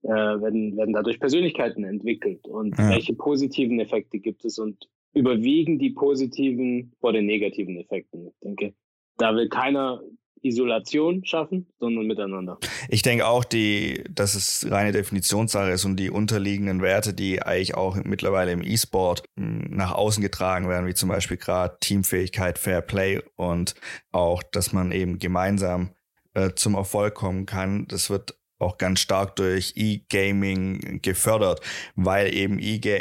[0.03, 2.91] äh, werden, werden dadurch Persönlichkeiten entwickelt und ja.
[2.91, 8.29] welche positiven Effekte gibt es und überwiegen die positiven vor den negativen Effekten.
[8.29, 8.75] Ich denke,
[9.17, 10.03] da will keiner
[10.43, 12.59] Isolation schaffen, sondern miteinander.
[12.89, 17.75] Ich denke auch, die, dass es reine Definitionssache ist und die unterliegenden Werte, die eigentlich
[17.75, 22.81] auch mittlerweile im E-Sport hm, nach außen getragen werden, wie zum Beispiel gerade Teamfähigkeit, Fair
[22.81, 23.75] Play und
[24.13, 25.91] auch, dass man eben gemeinsam
[26.35, 27.87] äh, zum Erfolg kommen kann.
[27.89, 31.61] Das wird auch ganz stark durch E-Gaming gefördert,
[31.95, 32.59] weil eben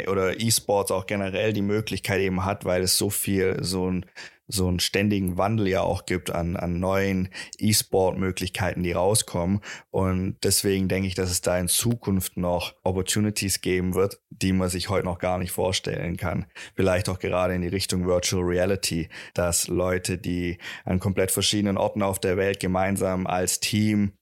[0.08, 4.06] oder E-Sports auch generell die Möglichkeit eben hat, weil es so viel so ein
[4.48, 7.28] so einen ständigen Wandel ja auch gibt an, an neuen
[7.58, 9.60] E-Sport-Möglichkeiten, die rauskommen.
[9.90, 14.68] Und deswegen denke ich, dass es da in Zukunft noch Opportunities geben wird, die man
[14.68, 16.46] sich heute noch gar nicht vorstellen kann.
[16.74, 22.02] Vielleicht auch gerade in die Richtung Virtual Reality, dass Leute, die an komplett verschiedenen Orten
[22.02, 24.12] auf der Welt gemeinsam als Team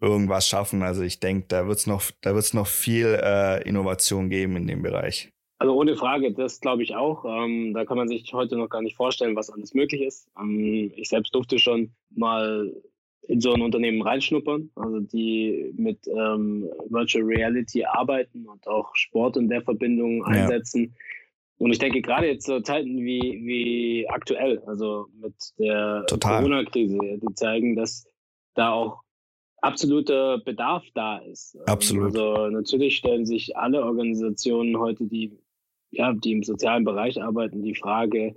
[0.00, 0.82] irgendwas schaffen.
[0.82, 4.66] Also ich denke, da wird es noch, da wird's noch viel äh, Innovation geben in
[4.66, 5.32] dem Bereich.
[5.60, 7.26] Also ohne Frage, das glaube ich auch.
[7.26, 10.26] Ähm, da kann man sich heute noch gar nicht vorstellen, was alles möglich ist.
[10.40, 12.74] Ähm, ich selbst durfte schon mal
[13.28, 19.36] in so ein Unternehmen reinschnuppern, also die mit ähm, Virtual Reality arbeiten und auch Sport
[19.36, 20.84] in der Verbindung einsetzen.
[20.84, 20.90] Ja.
[21.58, 27.34] Und ich denke, gerade jetzt so Zeiten wie, wie aktuell, also mit der Corona-Krise, die
[27.34, 28.06] zeigen, dass
[28.54, 29.02] da auch
[29.60, 31.54] absoluter Bedarf da ist.
[31.54, 32.16] Ähm, Absolut.
[32.16, 35.38] Also natürlich stellen sich alle Organisationen heute die
[35.90, 38.34] ja, die im sozialen Bereich arbeiten, die Frage,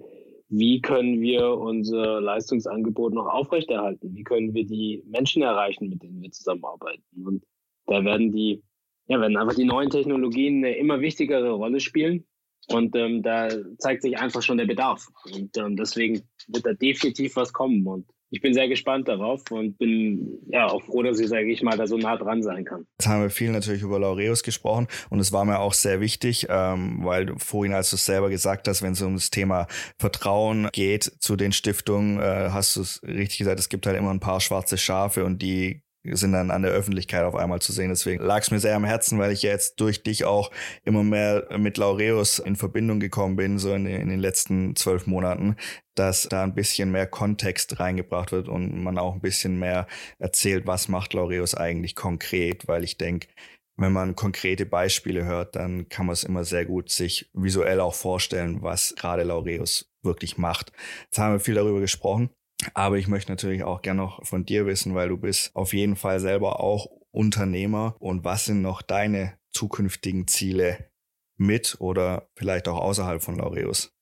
[0.49, 4.15] wie können wir unser Leistungsangebot noch aufrechterhalten?
[4.15, 7.25] Wie können wir die Menschen erreichen, mit denen wir zusammenarbeiten?
[7.25, 7.43] Und
[7.87, 8.61] da werden die,
[9.07, 12.25] ja, werden einfach die neuen Technologien eine immer wichtigere Rolle spielen.
[12.69, 13.49] Und ähm, da
[13.79, 15.07] zeigt sich einfach schon der Bedarf.
[15.25, 17.85] Und ähm, deswegen wird da definitiv was kommen.
[17.87, 21.61] Und ich bin sehr gespannt darauf und bin ja auch froh, dass ich, sage ich
[21.61, 22.88] mal, da so nah dran sein kann.
[22.97, 26.47] Jetzt haben wir viel natürlich über Laureus gesprochen und es war mir auch sehr wichtig,
[26.49, 29.67] ähm, weil du vorhin, als du es selber gesagt hast, wenn es um das Thema
[29.99, 34.09] Vertrauen geht zu den Stiftungen, äh, hast du es richtig gesagt, es gibt halt immer
[34.09, 37.89] ein paar schwarze Schafe und die sind dann an der Öffentlichkeit auf einmal zu sehen.
[37.89, 40.51] Deswegen lag es mir sehr am Herzen, weil ich jetzt durch dich auch
[40.83, 45.55] immer mehr mit Laureus in Verbindung gekommen bin, so in, in den letzten zwölf Monaten,
[45.95, 49.87] dass da ein bisschen mehr Kontext reingebracht wird und man auch ein bisschen mehr
[50.19, 53.27] erzählt, was macht Laureus eigentlich konkret, weil ich denke,
[53.75, 57.95] wenn man konkrete Beispiele hört, dann kann man es immer sehr gut sich visuell auch
[57.95, 60.71] vorstellen, was gerade Laureus wirklich macht.
[61.05, 62.29] Jetzt haben wir viel darüber gesprochen.
[62.74, 65.95] Aber ich möchte natürlich auch gerne noch von dir wissen, weil du bist auf jeden
[65.95, 67.95] Fall selber auch Unternehmer.
[67.99, 70.89] Und was sind noch deine zukünftigen Ziele
[71.38, 73.93] mit oder vielleicht auch außerhalb von Laureus?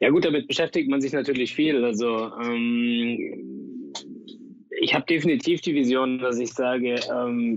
[0.00, 1.84] Ja gut, damit beschäftigt man sich natürlich viel.
[1.84, 3.92] Also ähm,
[4.80, 7.56] ich habe definitiv die Vision, dass ich sage, ähm,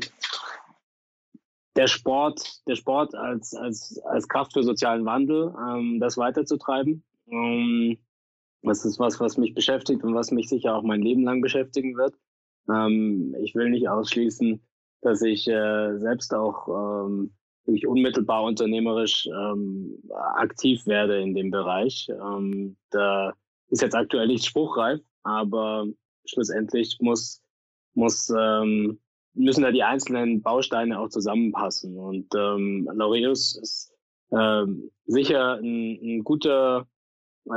[1.76, 7.04] der Sport, der Sport als, als, als Kraft für sozialen Wandel, ähm, das weiterzutreiben.
[7.30, 7.98] Ähm,
[8.64, 11.96] das ist was, was mich beschäftigt und was mich sicher auch mein Leben lang beschäftigen
[11.98, 12.16] wird.
[12.70, 14.62] Ähm, ich will nicht ausschließen,
[15.02, 16.68] dass ich äh, selbst auch
[17.06, 17.34] ähm,
[17.66, 19.98] wirklich unmittelbar unternehmerisch ähm,
[20.36, 22.10] aktiv werde in dem Bereich.
[22.10, 23.34] Ähm, da
[23.70, 25.88] ist jetzt aktuell nicht spruchreif, aber
[26.26, 27.42] schlussendlich muss,
[27.94, 29.00] muss, ähm,
[29.34, 31.98] müssen da die einzelnen Bausteine auch zusammenpassen.
[31.98, 33.94] Und ähm, Laureus ist
[34.32, 36.88] ähm, sicher ein, ein guter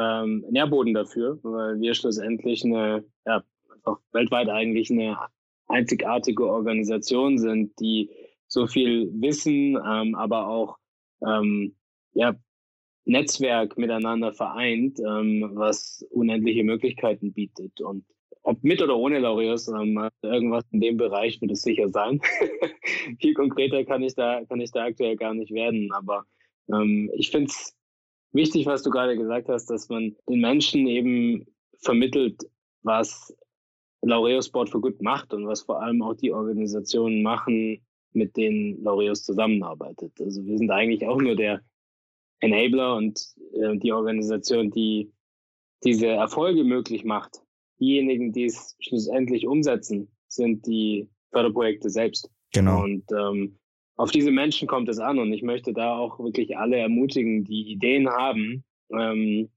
[0.01, 3.43] ähm, Nährboden dafür, weil wir schlussendlich eine, ja,
[3.85, 5.18] auch weltweit eigentlich eine
[5.66, 8.11] einzigartige Organisation sind, die
[8.47, 10.78] so viel Wissen, ähm, aber auch
[11.26, 11.74] ähm,
[12.12, 12.35] ja,
[13.05, 17.80] Netzwerk miteinander vereint, ähm, was unendliche Möglichkeiten bietet.
[17.80, 18.05] Und
[18.43, 22.20] ob mit oder ohne Laureus, ähm, irgendwas in dem Bereich wird es sicher sein.
[23.20, 25.91] Viel konkreter kann ich da, kann ich da aktuell gar nicht werden.
[25.93, 26.24] Aber
[26.72, 27.74] ähm, ich finde es
[28.35, 31.47] wichtig, was du gerade gesagt hast, dass man den Menschen eben
[31.78, 32.43] vermittelt,
[32.82, 33.35] was
[34.03, 37.80] Laureus Sport for Good macht und was vor allem auch die Organisationen machen,
[38.12, 40.12] mit denen Laureus zusammenarbeitet.
[40.20, 41.62] Also wir sind eigentlich auch nur der
[42.41, 43.18] Enabler und
[43.55, 45.11] äh, die Organisation, die
[45.82, 47.41] diese Erfolge möglich macht.
[47.80, 52.30] Diejenigen, die es schlussendlich umsetzen, sind die Förderprojekte selbst.
[52.53, 52.82] Genau.
[52.82, 53.59] Und ähm,
[53.97, 57.71] auf diese Menschen kommt es an und ich möchte da auch wirklich alle ermutigen, die
[57.71, 59.51] Ideen haben, ähm,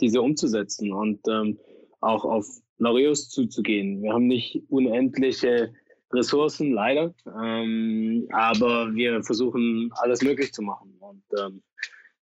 [0.00, 1.58] diese umzusetzen und ähm,
[2.00, 2.46] auch auf
[2.78, 4.02] Laureus zuzugehen.
[4.02, 5.72] Wir haben nicht unendliche
[6.12, 11.62] Ressourcen, leider, ähm, aber wir versuchen alles möglich zu machen und ähm,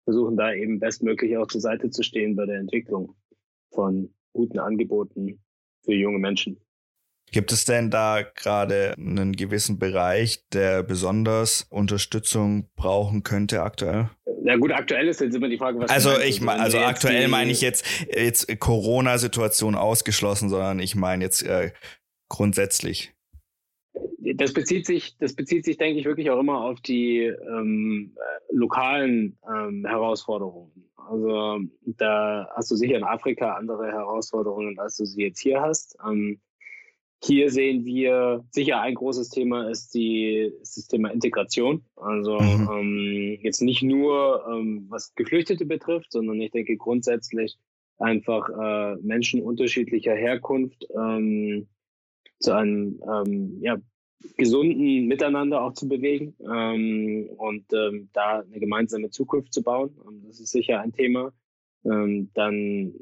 [0.06, 3.16] versuchen da eben bestmöglich auch zur Seite zu stehen bei der Entwicklung
[3.72, 5.40] von guten Angeboten
[5.82, 6.60] für junge Menschen.
[7.34, 14.12] Gibt es denn da gerade einen gewissen Bereich, der besonders Unterstützung brauchen könnte aktuell?
[14.44, 17.52] Ja gut, aktuell ist jetzt immer die Frage, was Also ich meine, also aktuell meine
[17.52, 21.72] ich jetzt jetzt Corona-Situation ausgeschlossen, sondern ich meine jetzt äh,
[22.30, 23.16] grundsätzlich.
[24.36, 28.16] Das bezieht sich, das bezieht sich, denke ich, wirklich auch immer auf die ähm,
[28.52, 30.88] lokalen ähm, Herausforderungen.
[30.98, 31.62] Also
[31.98, 35.98] da hast du sicher in Afrika andere Herausforderungen, als du sie jetzt hier hast.
[36.08, 36.40] Ähm,
[37.26, 41.84] hier sehen wir sicher ein großes Thema ist, die, ist das Thema Integration.
[41.96, 42.70] Also mhm.
[42.72, 47.58] ähm, jetzt nicht nur ähm, was Geflüchtete betrifft, sondern ich denke grundsätzlich
[47.98, 51.68] einfach äh, Menschen unterschiedlicher Herkunft ähm,
[52.40, 53.78] zu einem ähm, ja,
[54.36, 59.96] gesunden Miteinander auch zu bewegen ähm, und ähm, da eine gemeinsame Zukunft zu bauen.
[60.28, 61.32] das ist sicher ein Thema.
[61.86, 62.94] Ähm, dann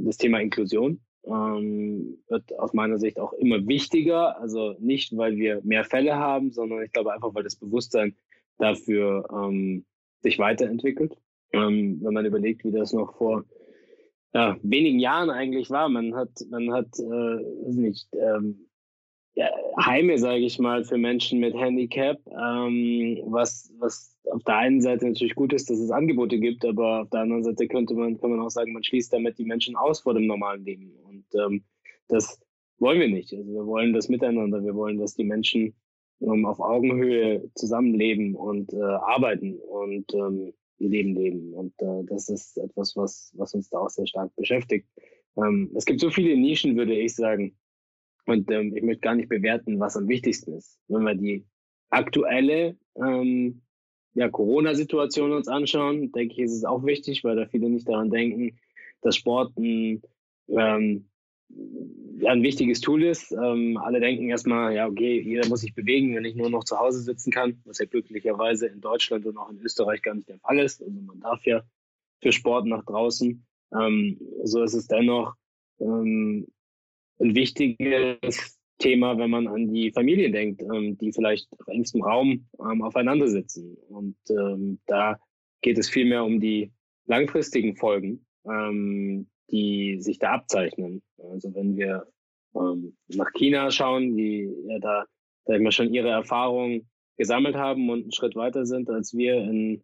[0.00, 4.40] das Thema Inklusion ähm, wird aus meiner Sicht auch immer wichtiger.
[4.40, 8.16] Also nicht, weil wir mehr Fälle haben, sondern ich glaube einfach, weil das Bewusstsein
[8.58, 9.84] dafür ähm,
[10.20, 11.16] sich weiterentwickelt.
[11.52, 13.44] Ähm, wenn man überlegt, wie das noch vor
[14.34, 15.88] ja, wenigen Jahren eigentlich war.
[15.88, 18.68] Man hat, man hat, äh, nicht, ähm,
[19.80, 25.06] Heime, sage ich mal, für Menschen mit Handicap, ähm, was, was auf der einen Seite
[25.06, 28.30] natürlich gut ist, dass es Angebote gibt, aber auf der anderen Seite könnte man, kann
[28.30, 30.92] man auch sagen, man schließt damit die Menschen aus vor dem normalen Leben.
[31.34, 31.64] Ähm,
[32.08, 32.40] das
[32.78, 33.32] wollen wir nicht.
[33.32, 35.74] Also wir wollen das Miteinander, wir wollen, dass die Menschen
[36.20, 41.54] ähm, auf Augenhöhe zusammenleben und äh, arbeiten und ähm, ihr Leben leben.
[41.54, 44.88] Und äh, das ist etwas, was, was uns da auch sehr stark beschäftigt.
[45.36, 47.56] Ähm, es gibt so viele Nischen, würde ich sagen,
[48.26, 50.78] und ähm, ich möchte gar nicht bewerten, was am wichtigsten ist.
[50.88, 51.46] Wenn wir die
[51.88, 53.62] aktuelle ähm,
[54.12, 58.10] ja, Corona-Situation uns anschauen, denke ich, ist es auch wichtig, weil da viele nicht daran
[58.10, 58.58] denken,
[59.00, 60.02] dass Sport ein,
[60.48, 61.07] ähm,
[61.50, 63.32] ein wichtiges Tool ist.
[63.32, 66.78] Ähm, alle denken erstmal, ja, okay, jeder muss sich bewegen, wenn ich nur noch zu
[66.78, 70.38] Hause sitzen kann, was ja glücklicherweise in Deutschland und auch in Österreich gar nicht der
[70.40, 70.82] Fall ist.
[70.82, 71.62] Also man darf ja
[72.20, 73.44] für Sport nach draußen.
[73.72, 75.34] Ähm, so ist es dennoch
[75.80, 76.46] ähm,
[77.20, 82.48] ein wichtiges Thema, wenn man an die Familien denkt, ähm, die vielleicht auf engstem Raum
[82.60, 83.76] ähm, aufeinander sitzen.
[83.88, 85.18] Und ähm, da
[85.62, 86.72] geht es vielmehr um die
[87.06, 88.26] langfristigen Folgen,
[89.50, 91.02] die sich da abzeichnen.
[91.18, 92.06] Also wenn wir
[92.54, 95.04] ähm, nach China schauen, die ja da,
[95.44, 99.36] sag ich mal, schon ihre Erfahrungen gesammelt haben und einen Schritt weiter sind als wir
[99.36, 99.82] in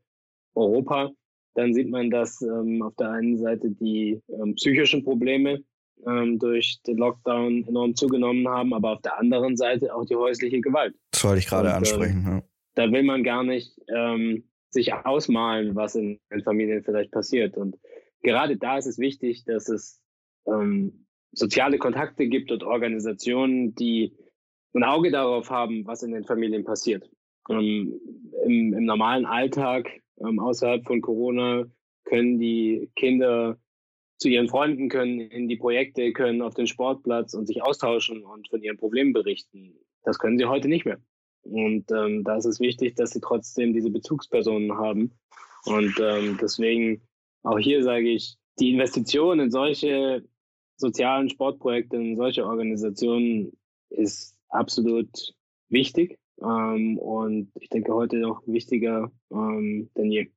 [0.55, 1.11] Europa,
[1.55, 4.21] dann sieht man, dass ähm, auf der einen Seite die
[4.57, 5.63] psychischen Probleme
[6.07, 10.61] ähm, durch den Lockdown enorm zugenommen haben, aber auf der anderen Seite auch die häusliche
[10.61, 10.95] Gewalt.
[11.13, 12.25] Das wollte ich gerade Und, ansprechen.
[12.27, 12.43] Ähm, ja.
[12.75, 17.57] Da will man gar nicht ähm, sich ausmalen, was in, in, Familien vielleicht passiert.
[17.57, 17.77] Und
[18.25, 20.03] gerade da ist es wichtig, dass es
[20.47, 24.17] ähm, soziale Kontakte gibt und Organisationen, die
[24.75, 27.09] ein Auge darauf haben, was in den Familien passiert.
[27.49, 28.01] Ähm,
[28.45, 31.67] im, im, normalen Alltag, ähm, außerhalb von Corona,
[32.05, 33.59] können die Kinder
[34.19, 38.49] zu ihren Freunden können, in die Projekte, können auf den Sportplatz und sich austauschen und
[38.49, 39.75] von ihren Problemen berichten.
[40.03, 40.99] Das können sie heute nicht mehr.
[41.43, 45.13] Und ähm, da ist es wichtig, dass sie trotzdem diese Bezugspersonen haben.
[45.67, 47.03] Und ähm, deswegen
[47.45, 50.25] auch hier sage ich, die Investition in solche
[50.77, 53.53] sozialen Sportprojekte, in solche Organisationen
[53.91, 55.09] ist absolut
[55.69, 56.19] wichtig.
[56.43, 60.31] Ähm, und ich denke heute noch wichtiger ähm, denn je.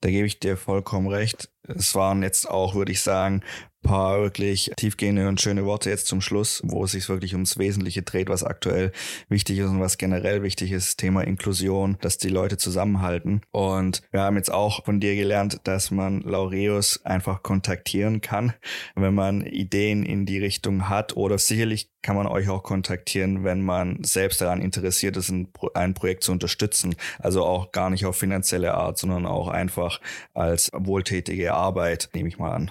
[0.00, 1.52] Da gebe ich dir vollkommen recht.
[1.62, 3.42] Es waren jetzt auch, würde ich sagen,
[3.82, 8.02] paar wirklich tiefgehende und schöne Worte jetzt zum Schluss, wo es sich wirklich ums Wesentliche
[8.02, 8.92] dreht, was aktuell
[9.28, 13.42] wichtig ist und was generell wichtig ist, Thema Inklusion, dass die Leute zusammenhalten.
[13.50, 18.52] Und wir haben jetzt auch von dir gelernt, dass man Laureus einfach kontaktieren kann,
[18.94, 23.62] wenn man Ideen in die Richtung hat oder sicherlich kann man euch auch kontaktieren, wenn
[23.62, 26.96] man selbst daran interessiert ist, ein, ein Projekt zu unterstützen.
[27.20, 30.00] Also auch gar nicht auf finanzielle Art, sondern auch einfach
[30.34, 32.70] als wohltätige Arbeit, nehme ich mal an.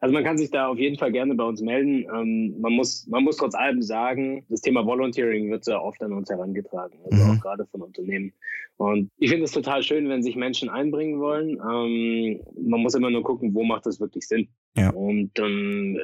[0.00, 2.06] Also man kann sich da auf jeden Fall gerne bei uns melden.
[2.14, 6.12] Ähm, man, muss, man muss trotz allem sagen, das Thema Volunteering wird sehr oft an
[6.12, 7.30] uns herangetragen, also mhm.
[7.30, 8.32] auch gerade von Unternehmen.
[8.76, 11.50] Und ich finde es total schön, wenn sich Menschen einbringen wollen.
[11.50, 14.48] Ähm, man muss immer nur gucken, wo macht das wirklich Sinn.
[14.76, 14.90] Ja.
[14.90, 15.98] Und ähm,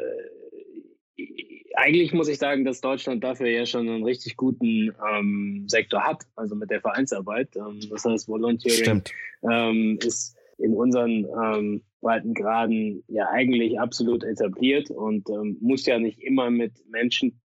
[1.17, 1.25] äh,
[1.75, 6.25] eigentlich muss ich sagen, dass Deutschland dafür ja schon einen richtig guten ähm, Sektor hat,
[6.37, 7.49] also mit der Vereinsarbeit.
[7.57, 9.03] Ähm, das heißt, Volunteering
[9.49, 16.21] ähm, ist in unseren ähm, Breitengraden ja eigentlich absolut etabliert und ähm, muss ja nicht
[16.21, 17.41] immer mit Menschen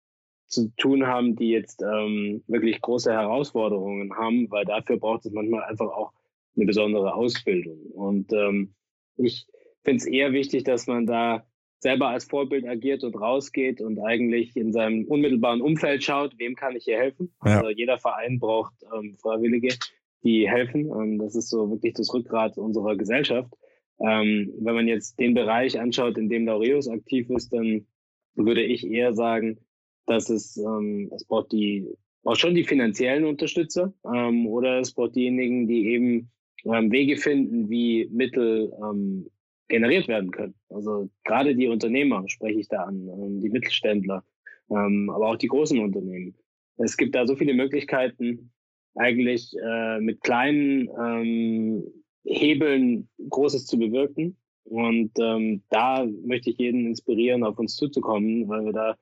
[0.46, 5.64] zu tun haben, die jetzt ähm, wirklich große Herausforderungen haben, weil dafür braucht es manchmal
[5.64, 6.12] einfach auch
[6.57, 7.78] eine besondere Ausbildung.
[7.92, 8.74] Und ähm,
[9.16, 9.46] ich
[9.84, 11.44] finde es eher wichtig, dass man da
[11.80, 16.74] selber als Vorbild agiert und rausgeht und eigentlich in seinem unmittelbaren Umfeld schaut, wem kann
[16.74, 17.32] ich hier helfen.
[17.44, 17.59] Ja.
[17.59, 19.76] Also jeder Verein braucht ähm, Freiwillige,
[20.24, 20.90] die helfen.
[20.90, 23.53] Und das ist so wirklich das Rückgrat unserer Gesellschaft.
[24.01, 27.86] Ähm, wenn man jetzt den Bereich anschaut, in dem Laureus aktiv ist, dann
[28.34, 29.59] würde ich eher sagen,
[30.07, 31.86] dass es, ähm, es braucht die,
[32.22, 36.30] braucht schon die finanziellen Unterstützer ähm, oder es braucht diejenigen, die eben
[36.64, 39.28] ähm, Wege finden, wie Mittel ähm,
[39.68, 40.55] generiert werden können.
[40.70, 44.24] Also gerade die Unternehmer spreche ich da an, ähm, die Mittelständler,
[44.70, 46.34] ähm, aber auch die großen Unternehmen.
[46.78, 48.53] Es gibt da so viele Möglichkeiten,
[48.94, 51.84] eigentlich äh, mit kleinen ähm,
[52.29, 54.37] Hebeln Großes zu bewirken.
[54.64, 58.97] Und ähm, da möchte ich jeden inspirieren, auf uns zuzukommen, weil wir da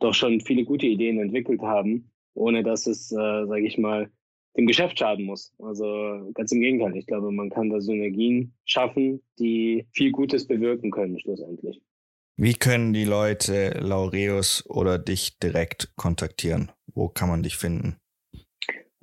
[0.00, 4.10] doch schon viele gute Ideen entwickelt haben, ohne dass es, äh, sage ich mal,
[4.56, 5.52] dem Geschäft schaden muss.
[5.58, 6.96] Also ganz im Gegenteil.
[6.96, 11.80] Ich glaube, man kann da Synergien schaffen, die viel Gutes bewirken können schlussendlich.
[12.36, 16.72] Wie können die Leute Laureus oder dich direkt kontaktieren?
[16.86, 17.96] Wo kann man dich finden?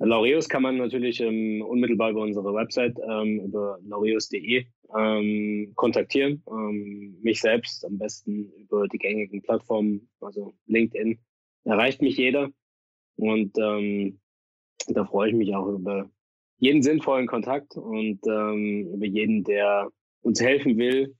[0.04, 4.66] Laureus kann man natürlich ähm, unmittelbar über unsere Website, ähm, über laureus.de
[4.98, 6.42] ähm, kontaktieren.
[6.48, 11.20] Ähm, mich selbst am besten über die gängigen Plattformen, also LinkedIn,
[11.64, 12.50] erreicht mich jeder.
[13.16, 14.18] Und ähm,
[14.88, 16.10] da freue ich mich auch über
[16.58, 19.88] jeden sinnvollen Kontakt und ähm, über jeden, der
[20.22, 21.14] uns helfen will,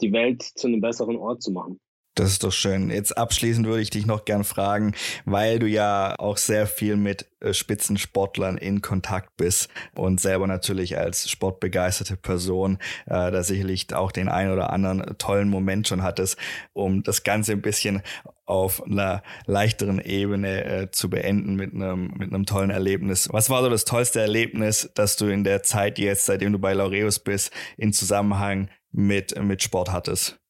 [0.00, 1.80] die Welt zu einem besseren Ort zu machen.
[2.18, 2.90] Das ist doch schön.
[2.90, 4.92] Jetzt abschließend würde ich dich noch gern fragen,
[5.24, 10.98] weil du ja auch sehr viel mit äh, Spitzensportlern in Kontakt bist und selber natürlich
[10.98, 16.36] als sportbegeisterte Person äh, da sicherlich auch den einen oder anderen tollen Moment schon hattest,
[16.72, 18.02] um das Ganze ein bisschen
[18.46, 23.28] auf einer leichteren Ebene äh, zu beenden mit einem mit einem tollen Erlebnis.
[23.30, 26.72] Was war so das tollste Erlebnis, das du in der Zeit jetzt, seitdem du bei
[26.72, 30.40] Laureus bist, in Zusammenhang mit mit Sport hattest?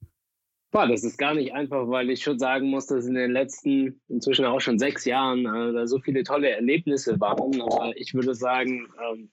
[0.71, 4.03] Boah, das ist gar nicht einfach, weil ich schon sagen muss, dass in den letzten,
[4.09, 7.61] inzwischen auch schon sechs Jahren, äh, da so viele tolle Erlebnisse waren.
[7.63, 9.31] Aber ich würde sagen, ähm,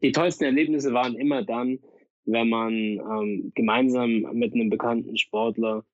[0.00, 1.78] die tollsten Erlebnisse waren immer dann,
[2.24, 5.84] wenn man ähm, gemeinsam mit einem bekannten Sportler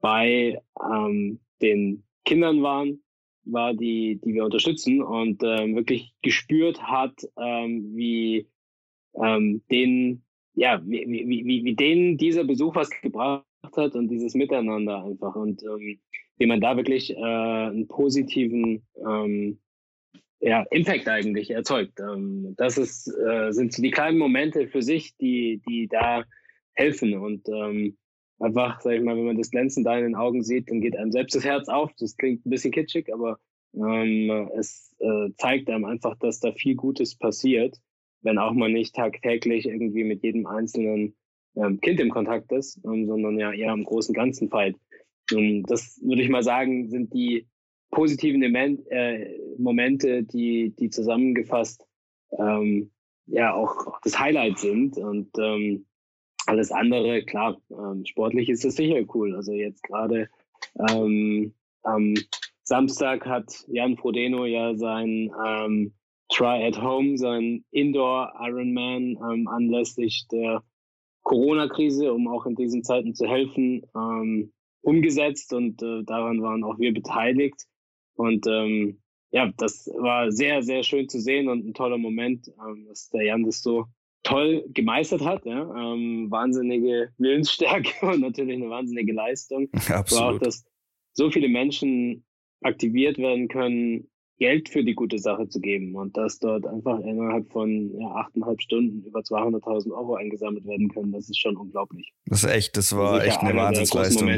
[0.00, 3.02] bei ähm, den Kindern waren,
[3.44, 8.46] war die, die wir unterstützen und ähm, wirklich gespürt hat, ähm, wie
[9.14, 10.22] ähm, denen,
[10.54, 15.34] ja, wie, wie, wie, wie denen dieser Besuch was gebracht hat und dieses Miteinander einfach
[15.34, 15.98] und ähm,
[16.38, 19.58] wie man da wirklich äh, einen positiven ähm,
[20.40, 21.98] ja, Impact eigentlich erzeugt.
[22.00, 26.24] Ähm, das ist, äh, sind so die kleinen Momente für sich, die, die da
[26.74, 27.96] helfen und ähm,
[28.38, 30.96] einfach, sag ich mal, wenn man das Glänzen da in den Augen sieht, dann geht
[30.96, 31.90] einem selbst das Herz auf.
[31.98, 33.40] Das klingt ein bisschen kitschig, aber
[33.74, 37.76] ähm, es äh, zeigt einem einfach, dass da viel Gutes passiert,
[38.22, 41.16] wenn auch man nicht tagtäglich irgendwie mit jedem einzelnen
[41.56, 44.76] ähm, Kind im Kontakt ist, ähm, sondern ja eher am großen Ganzen feilt.
[45.32, 47.46] Und das würde ich mal sagen, sind die
[47.90, 51.86] positiven Element, äh, Momente, die, die zusammengefasst
[52.38, 52.90] ähm,
[53.26, 54.96] ja auch das Highlight sind.
[54.96, 55.86] Und ähm,
[56.46, 59.34] alles andere, klar, ähm, sportlich ist das sicher cool.
[59.34, 60.28] Also jetzt gerade
[60.90, 62.14] ähm, am
[62.62, 65.92] Samstag hat Jan Frodeno ja sein ähm,
[66.30, 70.62] Try at Home, sein Indoor Ironman ähm, anlässlich der
[71.28, 76.78] Corona-Krise, um auch in diesen Zeiten zu helfen, ähm, umgesetzt und äh, daran waren auch
[76.78, 77.66] wir beteiligt.
[78.14, 79.00] Und ähm,
[79.30, 83.24] ja, das war sehr, sehr schön zu sehen und ein toller Moment, ähm, dass der
[83.24, 83.84] Jan das so
[84.22, 85.44] toll gemeistert hat.
[85.44, 85.62] Ja?
[85.76, 89.68] Ähm, wahnsinnige Willensstärke und natürlich eine wahnsinnige Leistung.
[89.88, 90.24] Absolut.
[90.24, 90.64] Aber auch, dass
[91.12, 92.24] so viele Menschen
[92.62, 94.07] aktiviert werden können,
[94.38, 98.62] Geld für die gute Sache zu geben und dass dort einfach innerhalb von ja, achteinhalb
[98.62, 102.12] Stunden über 200.000 Euro eingesammelt werden können, das ist schon unglaublich.
[102.26, 104.28] Das ist echt, das war echt eine Wahnsinnsleistung.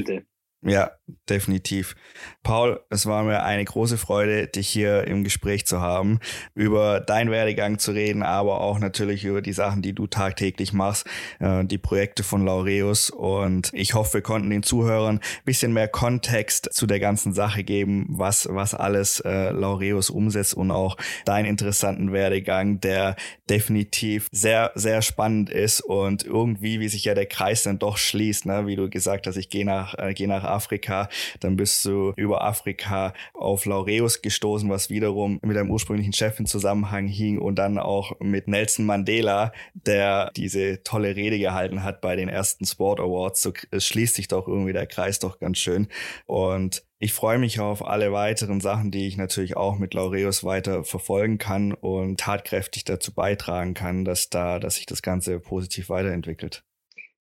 [0.63, 0.91] Ja,
[1.31, 1.97] definitiv.
[2.43, 6.21] Paul, es war mir eine große Freude, dich hier im Gespräch zu haben,
[6.55, 11.07] über deinen Werdegang zu reden, aber auch natürlich über die Sachen, die du tagtäglich machst,
[11.39, 13.09] äh, die Projekte von Laureus.
[13.09, 17.65] Und ich hoffe, wir konnten den Zuhörern ein bisschen mehr Kontext zu der ganzen Sache
[17.65, 23.17] geben, was, was alles äh, Laureus umsetzt und auch deinen interessanten Werdegang, der
[23.49, 28.45] definitiv sehr, sehr spannend ist und irgendwie, wie sich ja der Kreis dann doch schließt,
[28.45, 28.67] ne?
[28.67, 31.09] wie du gesagt hast, ich gehe nach, äh, gehe nach Afrika,
[31.40, 36.46] dann bist du über Afrika auf Laureus gestoßen, was wiederum mit einem ursprünglichen Chef in
[36.46, 42.16] Zusammenhang hing und dann auch mit Nelson Mandela, der diese tolle Rede gehalten hat bei
[42.16, 43.42] den ersten Sport Awards.
[43.42, 45.88] So schließt sich doch irgendwie der Kreis doch ganz schön.
[46.26, 50.84] Und ich freue mich auf alle weiteren Sachen, die ich natürlich auch mit Laureus weiter
[50.84, 56.62] verfolgen kann und tatkräftig dazu beitragen kann, dass da, dass sich das Ganze positiv weiterentwickelt.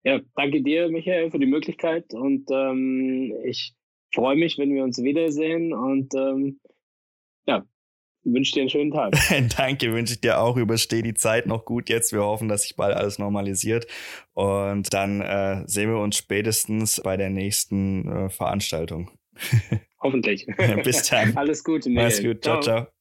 [0.04, 3.74] Ja, danke dir, Michael, für die Möglichkeit und ähm, ich
[4.14, 6.60] freue mich, wenn wir uns wiedersehen und ähm,
[7.46, 7.66] ja,
[8.24, 9.14] wünsche dir einen schönen Tag.
[9.58, 10.58] danke, wünsche ich dir auch.
[10.58, 12.12] Übersteh die Zeit noch gut jetzt.
[12.12, 13.88] Wir hoffen, dass sich bald alles normalisiert
[14.34, 19.10] und dann äh, sehen wir uns spätestens bei der nächsten äh, Veranstaltung.
[20.02, 20.46] Hoffentlich.
[20.84, 21.36] Bis dann.
[21.38, 21.90] Alles Gute.
[21.90, 22.06] Michael.
[22.06, 22.44] Mach's gut.
[22.44, 22.62] ciao.
[22.62, 22.82] ciao.
[22.82, 22.93] ciao.